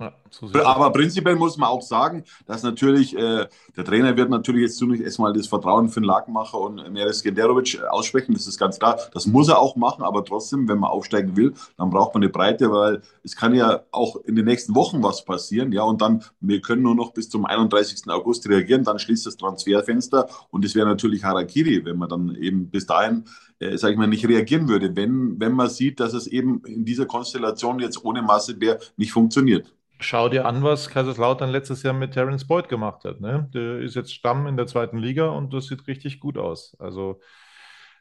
Ja, 0.00 0.12
so 0.30 0.48
Aber 0.64 0.92
prinzipiell 0.92 1.36
muss 1.36 1.56
man 1.56 1.68
auch 1.68 1.82
sagen, 1.82 2.24
dass 2.46 2.62
natürlich 2.62 3.16
äh, 3.16 3.46
der 3.76 3.84
Trainer 3.84 4.16
wird 4.16 4.30
natürlich 4.30 4.62
jetzt 4.62 4.76
zunächst 4.76 5.02
erstmal 5.02 5.32
das 5.32 5.46
Vertrauen 5.46 5.88
für 5.88 6.00
den 6.00 6.04
Lagenmacher 6.04 6.58
und 6.58 6.92
Meres 6.92 7.22
Genderovic 7.22 7.74
äh, 7.74 7.86
aussprechen, 7.86 8.32
das 8.34 8.46
ist 8.46 8.58
ganz 8.58 8.78
klar. 8.78 8.98
Das 9.12 9.26
muss 9.26 9.48
er 9.48 9.58
auch 9.58 9.76
machen, 9.76 10.04
aber 10.04 10.24
trotzdem, 10.24 10.68
wenn 10.68 10.78
man 10.78 10.90
aufsteigen 10.90 11.36
will, 11.36 11.54
dann 11.76 11.90
braucht 11.90 12.14
man 12.14 12.22
eine 12.22 12.30
Breite, 12.30 12.70
weil 12.70 13.02
es 13.24 13.34
kann 13.34 13.54
ja 13.54 13.80
auch 13.90 14.16
in 14.24 14.36
den 14.36 14.44
nächsten 14.44 14.74
Wochen 14.74 15.02
was 15.02 15.24
passieren, 15.24 15.72
ja, 15.72 15.82
und 15.82 16.00
dann, 16.00 16.22
wir 16.40 16.60
können 16.60 16.82
nur 16.82 16.94
noch 16.94 17.12
bis 17.12 17.28
zum 17.28 17.44
31. 17.44 18.08
August 18.08 18.48
reagieren, 18.48 18.84
dann 18.84 18.98
schließt 18.98 19.26
das 19.26 19.36
Transferfenster 19.36 20.28
und 20.50 20.64
es 20.64 20.74
wäre 20.74 20.86
natürlich 20.86 21.24
Harakiri, 21.24 21.84
wenn 21.84 21.96
man 21.96 22.08
dann 22.08 22.34
eben 22.36 22.70
bis 22.70 22.86
dahin 22.86 23.24
äh, 23.60 23.76
sage 23.76 23.94
ich 23.94 23.98
mal, 23.98 24.06
nicht 24.06 24.28
reagieren 24.28 24.68
würde, 24.68 24.94
wenn, 24.94 25.40
wenn 25.40 25.52
man 25.52 25.68
sieht, 25.68 25.98
dass 25.98 26.14
es 26.14 26.28
eben 26.28 26.62
in 26.64 26.84
dieser 26.84 27.06
Konstellation 27.06 27.80
jetzt 27.80 28.04
ohne 28.04 28.22
Masse 28.22 28.56
nicht 28.96 29.12
funktioniert. 29.12 29.74
Schau 30.00 30.28
dir 30.28 30.46
an, 30.46 30.62
was 30.62 30.88
Kaiserslautern 30.90 31.50
letztes 31.50 31.82
Jahr 31.82 31.94
mit 31.94 32.12
Terence 32.12 32.46
Boyd 32.46 32.68
gemacht 32.68 33.04
hat. 33.04 33.20
Ne? 33.20 33.50
Der 33.52 33.80
ist 33.80 33.96
jetzt 33.96 34.14
Stamm 34.14 34.46
in 34.46 34.56
der 34.56 34.66
zweiten 34.66 34.98
Liga 34.98 35.28
und 35.28 35.52
das 35.52 35.66
sieht 35.66 35.86
richtig 35.88 36.20
gut 36.20 36.38
aus. 36.38 36.76
Also 36.78 37.20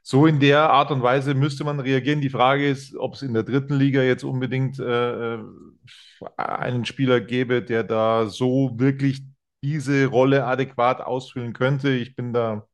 so 0.03 0.25
in 0.25 0.39
der 0.39 0.69
Art 0.69 0.91
und 0.91 1.01
Weise 1.03 1.33
müsste 1.33 1.63
man 1.63 1.79
reagieren. 1.79 2.21
Die 2.21 2.29
Frage 2.29 2.69
ist, 2.69 2.95
ob 2.95 3.15
es 3.15 3.23
in 3.23 3.33
der 3.33 3.43
dritten 3.43 3.73
Liga 3.75 4.01
jetzt 4.01 4.23
unbedingt 4.23 4.79
äh, 4.79 5.36
äh, 5.36 5.39
einen 6.38 6.86
Spieler 6.86 7.19
gäbe, 7.19 7.62
der 7.62 7.83
da 7.83 8.27
so 8.27 8.79
wirklich 8.79 9.23
diese 9.63 10.05
Rolle 10.05 10.45
adäquat 10.45 11.01
ausfüllen 11.01 11.53
könnte. 11.53 11.89
Ich 11.89 12.15
bin 12.15 12.31
da 12.31 12.67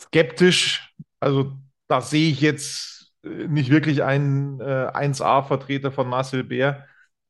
skeptisch. 0.00 0.94
Also 1.20 1.52
da 1.88 2.00
sehe 2.00 2.30
ich 2.30 2.40
jetzt 2.40 3.12
äh, 3.24 3.48
nicht 3.48 3.70
wirklich 3.70 4.02
einen 4.02 4.60
äh, 4.60 4.64
1A-Vertreter 4.64 5.92
von 5.92 6.08
Marcel 6.08 6.44
Bär 6.44 6.86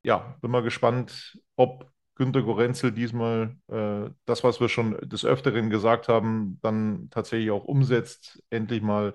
ja, 0.07 0.37
bin 0.41 0.51
mal 0.51 0.63
gespannt, 0.63 1.37
ob 1.55 1.91
Günter 2.15 2.41
Gorenzel 2.41 2.91
diesmal 2.91 3.55
äh, 3.67 4.09
das, 4.25 4.43
was 4.43 4.59
wir 4.59 4.69
schon 4.69 4.97
des 5.07 5.25
Öfteren 5.25 5.69
gesagt 5.69 6.07
haben, 6.07 6.59
dann 6.61 7.09
tatsächlich 7.11 7.51
auch 7.51 7.65
umsetzt, 7.65 8.41
endlich 8.49 8.81
mal 8.81 9.13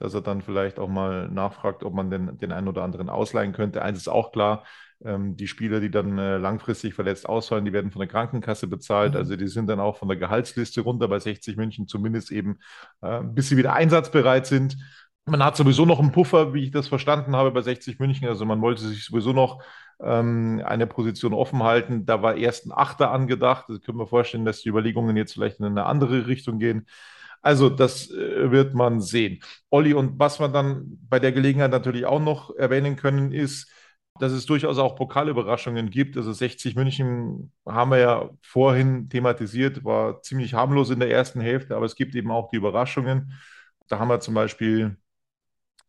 dass 0.00 0.14
er 0.14 0.22
dann 0.22 0.40
vielleicht 0.40 0.78
auch 0.78 0.88
mal 0.88 1.28
nachfragt, 1.28 1.84
ob 1.84 1.92
man 1.94 2.10
den, 2.10 2.38
den 2.38 2.52
einen 2.52 2.68
oder 2.68 2.82
anderen 2.82 3.10
ausleihen 3.10 3.52
könnte. 3.52 3.82
Eins 3.82 3.98
ist 3.98 4.08
auch 4.08 4.32
klar, 4.32 4.64
ähm, 5.04 5.36
die 5.36 5.46
Spieler, 5.46 5.78
die 5.78 5.90
dann 5.90 6.18
äh, 6.18 6.38
langfristig 6.38 6.94
verletzt 6.94 7.28
ausfallen, 7.28 7.66
die 7.66 7.72
werden 7.72 7.90
von 7.90 8.00
der 8.00 8.08
Krankenkasse 8.08 8.66
bezahlt. 8.66 9.12
Mhm. 9.12 9.18
Also 9.18 9.36
die 9.36 9.46
sind 9.46 9.68
dann 9.68 9.78
auch 9.78 9.98
von 9.98 10.08
der 10.08 10.16
Gehaltsliste 10.16 10.80
runter 10.80 11.06
bei 11.06 11.18
60 11.18 11.56
München, 11.56 11.86
zumindest 11.86 12.32
eben, 12.32 12.58
äh, 13.02 13.20
bis 13.22 13.50
sie 13.50 13.58
wieder 13.58 13.74
einsatzbereit 13.74 14.46
sind. 14.46 14.78
Man 15.26 15.44
hat 15.44 15.56
sowieso 15.56 15.84
noch 15.84 16.00
einen 16.00 16.12
Puffer, 16.12 16.54
wie 16.54 16.64
ich 16.64 16.70
das 16.70 16.88
verstanden 16.88 17.36
habe, 17.36 17.50
bei 17.50 17.60
60 17.60 17.98
München. 17.98 18.26
Also 18.26 18.46
man 18.46 18.62
wollte 18.62 18.80
sich 18.80 19.04
sowieso 19.04 19.34
noch 19.34 19.62
ähm, 20.02 20.62
eine 20.64 20.86
Position 20.86 21.34
offen 21.34 21.62
halten. 21.62 22.06
Da 22.06 22.22
war 22.22 22.36
erst 22.36 22.66
ein 22.66 22.72
Achter 22.72 23.10
angedacht. 23.10 23.66
Das 23.68 23.80
können 23.82 23.98
wir 23.98 24.06
vorstellen, 24.06 24.44
dass 24.44 24.62
die 24.62 24.68
Überlegungen 24.68 25.16
jetzt 25.16 25.34
vielleicht 25.34 25.60
in 25.60 25.66
eine 25.66 25.86
andere 25.86 26.26
Richtung 26.26 26.58
gehen. 26.58 26.86
Also 27.42 27.70
das 27.70 28.10
äh, 28.10 28.50
wird 28.50 28.74
man 28.74 29.00
sehen. 29.00 29.42
Olli, 29.70 29.94
und 29.94 30.18
was 30.18 30.40
wir 30.40 30.48
dann 30.48 30.98
bei 31.08 31.18
der 31.18 31.32
Gelegenheit 31.32 31.70
natürlich 31.70 32.06
auch 32.06 32.20
noch 32.20 32.54
erwähnen 32.56 32.96
können, 32.96 33.32
ist, 33.32 33.70
dass 34.18 34.32
es 34.32 34.44
durchaus 34.46 34.78
auch 34.78 34.96
Pokalüberraschungen 34.96 35.90
gibt. 35.90 36.16
Also 36.16 36.32
60 36.32 36.76
München 36.76 37.52
haben 37.66 37.90
wir 37.90 37.98
ja 37.98 38.30
vorhin 38.42 39.08
thematisiert, 39.08 39.84
war 39.84 40.20
ziemlich 40.22 40.54
harmlos 40.54 40.90
in 40.90 41.00
der 41.00 41.10
ersten 41.10 41.40
Hälfte, 41.40 41.76
aber 41.76 41.86
es 41.86 41.96
gibt 41.96 42.14
eben 42.14 42.30
auch 42.30 42.50
die 42.50 42.56
Überraschungen. 42.56 43.32
Da 43.88 43.98
haben 43.98 44.08
wir 44.08 44.20
zum 44.20 44.34
Beispiel 44.34 44.98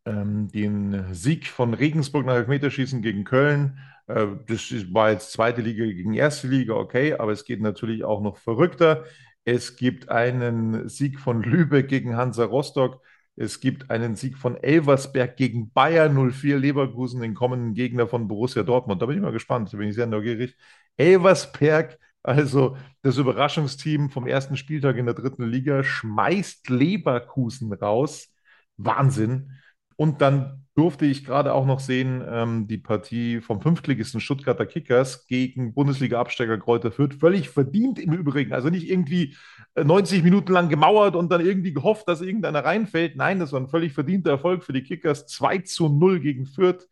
ähm, 0.06 0.48
den 0.50 1.14
Sieg 1.14 1.48
von 1.48 1.74
Regensburg 1.74 2.26
nach 2.26 2.36
Elfmeterschießen 2.36 3.02
gegen 3.02 3.24
Köln. 3.24 3.80
Äh, 4.16 4.28
das 4.48 4.72
war 4.94 5.12
jetzt 5.12 5.32
zweite 5.32 5.62
Liga 5.62 5.86
gegen 5.86 6.14
erste 6.14 6.48
Liga, 6.48 6.74
okay, 6.74 7.14
aber 7.14 7.32
es 7.32 7.46
geht 7.46 7.62
natürlich 7.62 8.04
auch 8.04 8.22
noch 8.22 8.38
verrückter. 8.38 9.06
Es 9.46 9.76
gibt 9.76 10.10
einen 10.10 10.88
Sieg 10.90 11.20
von 11.20 11.42
Lübeck 11.44 11.88
gegen 11.88 12.16
Hansa 12.16 12.46
Rostock. 12.46 13.02
Es 13.36 13.60
gibt 13.60 13.90
einen 13.90 14.16
Sieg 14.16 14.38
von 14.38 14.58
Elversberg 14.58 15.38
gegen 15.38 15.72
Bayern 15.72 16.32
04 16.32 16.60
Leverkusen, 16.60 17.22
den 17.22 17.34
kommenden 17.34 17.74
Gegner 17.74 18.08
von 18.08 18.28
Borussia 18.28 18.64
Dortmund. 18.64 19.02
Da 19.02 19.06
bin 19.08 19.18
ich 19.18 19.22
mal 19.22 19.32
gespannt, 19.32 19.74
da 19.74 19.78
bin 19.78 19.88
ich 19.90 19.96
sehr 19.96 20.06
neugierig. 20.06 20.56
Elversberg, 20.98 21.98
also 22.24 22.78
das 23.02 23.18
Überraschungsteam 23.18 24.10
vom 24.10 24.28
ersten 24.28 24.58
Spieltag 24.58 24.98
in 24.98 25.06
der 25.06 25.16
dritten 25.16 25.46
Liga, 25.48 25.84
schmeißt 25.84 26.70
Leverkusen 26.70 27.74
raus. 27.74 28.32
Wahnsinn. 28.78 29.52
Und 29.96 30.22
dann 30.22 30.62
durfte 30.76 31.06
ich 31.06 31.26
gerade 31.26 31.54
auch 31.54 31.66
noch 31.66 31.80
sehen, 31.80 32.24
ähm, 32.28 32.68
die 32.68 32.78
Partie 32.78 33.42
vom 33.42 33.62
Fünftligisten 33.62 34.22
Stuttgarter 34.22 34.66
Kickers 34.66 35.28
gegen 35.28 35.74
Bundesliga-Absteiger 35.74 36.58
Kräuter 36.58 36.92
Fürth. 36.92 37.14
Völlig 37.20 37.50
verdient 37.50 38.00
im 38.00 38.14
Übrigen. 38.14 38.54
Also 38.54 38.70
nicht 38.70 38.90
irgendwie 38.90 39.36
90 39.76 40.20
äh, 40.20 40.24
Minuten 40.24 40.54
lang 40.54 40.70
gemauert 40.70 41.16
und 41.16 41.32
dann 41.32 41.46
irgendwie 41.46 41.74
gehofft, 41.74 42.08
dass 42.08 42.22
irgendeiner 42.22 42.64
reinfällt. 42.64 43.16
Nein, 43.18 43.40
das 43.40 43.52
war 43.52 43.60
ein 43.60 43.68
völlig 43.68 43.94
verdienter 43.94 44.32
Erfolg 44.32 44.64
für 44.64 44.74
die 44.74 44.84
Kickers. 44.84 45.28
2 45.28 45.60
zu 45.60 45.90
0 45.90 46.20
gegen 46.22 46.46
Fürth. 46.46 46.88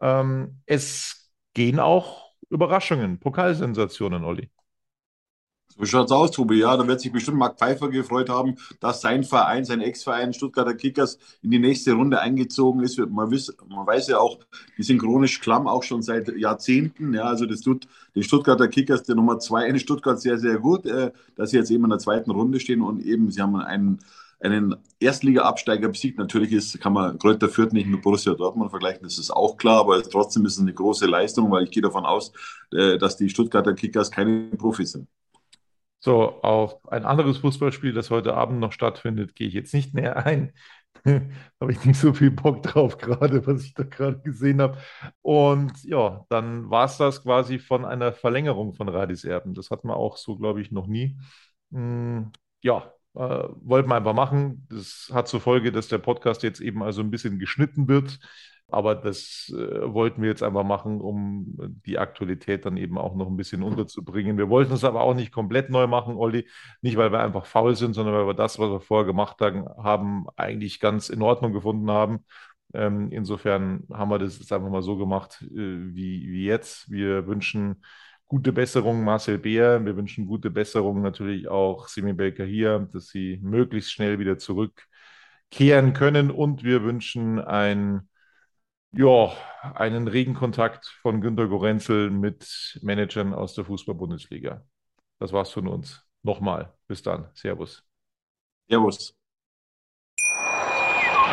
Ähm, 0.00 0.60
es 0.66 1.32
gehen 1.54 1.78
auch 1.78 2.32
Überraschungen, 2.50 3.20
Pokalsensationen, 3.20 4.24
Olli. 4.24 4.50
So 5.78 5.86
schaut's 5.86 6.12
aus, 6.12 6.30
Tobi. 6.30 6.58
Ja, 6.58 6.76
da 6.76 6.86
wird 6.86 7.00
sich 7.00 7.12
bestimmt 7.12 7.38
Marc 7.38 7.58
Pfeiffer 7.58 7.88
gefreut 7.88 8.28
haben, 8.28 8.56
dass 8.80 9.00
sein 9.00 9.24
Verein, 9.24 9.64
sein 9.64 9.80
Ex-Verein 9.80 10.32
Stuttgarter 10.32 10.74
Kickers 10.74 11.18
in 11.42 11.50
die 11.50 11.58
nächste 11.58 11.92
Runde 11.92 12.20
eingezogen 12.20 12.82
ist. 12.82 12.98
Man, 12.98 13.30
wiss, 13.30 13.54
man 13.68 13.86
weiß 13.86 14.08
ja 14.08 14.18
auch, 14.18 14.38
die 14.76 14.82
sind 14.82 15.00
chronisch 15.00 15.40
klamm, 15.40 15.66
auch 15.66 15.82
schon 15.82 16.02
seit 16.02 16.28
Jahrzehnten. 16.36 17.14
Ja, 17.14 17.24
also 17.24 17.46
das 17.46 17.60
tut 17.60 17.86
den 18.14 18.22
Stuttgarter 18.22 18.68
Kickers, 18.68 19.02
der 19.04 19.14
Nummer 19.14 19.38
zwei 19.38 19.66
in 19.66 19.78
Stuttgart, 19.78 20.20
sehr, 20.20 20.38
sehr 20.38 20.58
gut, 20.58 20.86
äh, 20.86 21.12
dass 21.36 21.50
sie 21.50 21.56
jetzt 21.56 21.70
eben 21.70 21.84
in 21.84 21.90
der 21.90 21.98
zweiten 21.98 22.30
Runde 22.30 22.60
stehen 22.60 22.82
und 22.82 23.04
eben, 23.04 23.30
sie 23.30 23.40
haben 23.40 23.56
einen 23.56 23.98
einen 24.42 24.74
Erstliga-Absteiger 24.98 25.88
besiegt. 25.88 26.18
Natürlich 26.18 26.52
ist, 26.52 26.80
kann 26.80 26.92
man 26.92 27.18
Kräuter 27.18 27.48
Fürth 27.48 27.72
nicht 27.72 27.86
mit 27.86 28.02
Borussia 28.02 28.34
Dortmund 28.34 28.70
vergleichen, 28.70 29.04
das 29.04 29.18
ist 29.18 29.30
auch 29.30 29.56
klar, 29.56 29.80
aber 29.80 30.02
trotzdem 30.02 30.44
ist 30.46 30.54
es 30.54 30.60
eine 30.60 30.74
große 30.74 31.06
Leistung, 31.06 31.50
weil 31.50 31.64
ich 31.64 31.70
gehe 31.70 31.82
davon 31.82 32.04
aus, 32.04 32.32
äh, 32.72 32.98
dass 32.98 33.16
die 33.16 33.28
Stuttgarter 33.28 33.74
Kickers 33.74 34.10
keine 34.10 34.50
Profis 34.56 34.92
sind. 34.92 35.06
So, 36.04 36.42
auf 36.42 36.84
ein 36.90 37.04
anderes 37.04 37.38
Fußballspiel, 37.38 37.92
das 37.92 38.10
heute 38.10 38.34
Abend 38.34 38.58
noch 38.58 38.72
stattfindet, 38.72 39.36
gehe 39.36 39.46
ich 39.46 39.54
jetzt 39.54 39.72
nicht 39.72 39.94
näher 39.94 40.26
ein. 40.26 40.52
habe 41.60 41.70
ich 41.72 41.84
nicht 41.84 41.98
so 41.98 42.12
viel 42.12 42.32
Bock 42.32 42.62
drauf 42.64 42.98
gerade, 42.98 43.46
was 43.46 43.62
ich 43.64 43.74
da 43.74 43.84
gerade 43.84 44.20
gesehen 44.20 44.60
habe. 44.60 44.78
Und 45.22 45.82
ja, 45.84 46.24
dann 46.28 46.70
war 46.70 46.86
es 46.86 46.96
das 46.96 47.22
quasi 47.22 47.60
von 47.60 47.84
einer 47.84 48.12
Verlängerung 48.12 48.74
von 48.74 48.88
Radis 48.88 49.24
Erben. 49.24 49.54
Das 49.54 49.70
hat 49.70 49.84
man 49.84 49.96
auch 49.96 50.16
so, 50.16 50.36
glaube 50.36 50.60
ich, 50.60 50.72
noch 50.72 50.88
nie. 50.88 51.16
Hm, 51.70 52.32
ja, 52.62 52.92
äh, 53.14 53.18
wollten 53.60 53.88
wir 53.88 53.94
einfach 53.96 54.14
machen. 54.14 54.66
Das 54.70 55.08
hat 55.12 55.28
zur 55.28 55.40
Folge, 55.40 55.70
dass 55.70 55.86
der 55.88 55.98
Podcast 55.98 56.42
jetzt 56.42 56.60
eben 56.60 56.82
also 56.82 57.00
ein 57.00 57.10
bisschen 57.12 57.38
geschnitten 57.38 57.86
wird. 57.86 58.18
Aber 58.72 58.94
das 58.94 59.52
äh, 59.56 59.92
wollten 59.92 60.22
wir 60.22 60.30
jetzt 60.30 60.42
einfach 60.42 60.64
machen, 60.64 61.00
um 61.00 61.56
die 61.86 61.98
Aktualität 61.98 62.64
dann 62.66 62.76
eben 62.76 62.98
auch 62.98 63.14
noch 63.14 63.28
ein 63.28 63.36
bisschen 63.36 63.62
unterzubringen. 63.62 64.38
Wir 64.38 64.48
wollten 64.48 64.72
es 64.72 64.84
aber 64.84 65.02
auch 65.02 65.14
nicht 65.14 65.32
komplett 65.32 65.70
neu 65.70 65.86
machen, 65.86 66.16
Olli. 66.16 66.48
Nicht, 66.80 66.96
weil 66.96 67.12
wir 67.12 67.20
einfach 67.20 67.46
faul 67.46 67.76
sind, 67.76 67.94
sondern 67.94 68.14
weil 68.14 68.26
wir 68.26 68.34
das, 68.34 68.58
was 68.58 68.70
wir 68.70 68.80
vorher 68.80 69.06
gemacht 69.06 69.40
haben, 69.40 70.26
eigentlich 70.36 70.80
ganz 70.80 71.08
in 71.08 71.22
Ordnung 71.22 71.52
gefunden 71.52 71.90
haben. 71.90 72.24
Ähm, 72.74 73.10
insofern 73.12 73.84
haben 73.92 74.10
wir 74.10 74.18
das 74.18 74.38
jetzt 74.38 74.52
einfach 74.52 74.70
mal 74.70 74.82
so 74.82 74.96
gemacht, 74.96 75.42
äh, 75.42 75.48
wie, 75.94 76.28
wie 76.30 76.44
jetzt. 76.46 76.90
Wir 76.90 77.26
wünschen 77.26 77.82
gute 78.28 78.52
Besserung 78.52 79.04
Marcel 79.04 79.38
Beer. 79.38 79.84
Wir 79.84 79.96
wünschen 79.96 80.26
gute 80.26 80.50
Besserung 80.50 81.02
natürlich 81.02 81.48
auch 81.48 81.88
Simi 81.88 82.14
Belker 82.14 82.44
hier, 82.44 82.88
dass 82.92 83.08
sie 83.08 83.38
möglichst 83.42 83.92
schnell 83.92 84.18
wieder 84.18 84.38
zurückkehren 84.38 85.92
können. 85.92 86.30
Und 86.30 86.64
wir 86.64 86.82
wünschen 86.82 87.38
ein 87.38 88.08
ja, 88.92 89.32
einen 89.74 90.08
regen 90.08 90.34
Kontakt 90.34 90.86
von 91.02 91.20
Günter 91.20 91.48
Gorenzel 91.48 92.10
mit 92.10 92.78
Managern 92.82 93.34
aus 93.34 93.54
der 93.54 93.64
Fußball-Bundesliga. 93.64 94.64
Das 95.18 95.32
war's 95.32 95.50
von 95.50 95.68
uns. 95.68 96.04
Nochmal. 96.22 96.74
Bis 96.88 97.02
dann. 97.02 97.28
Servus. 97.34 97.84
Servus. 98.68 99.14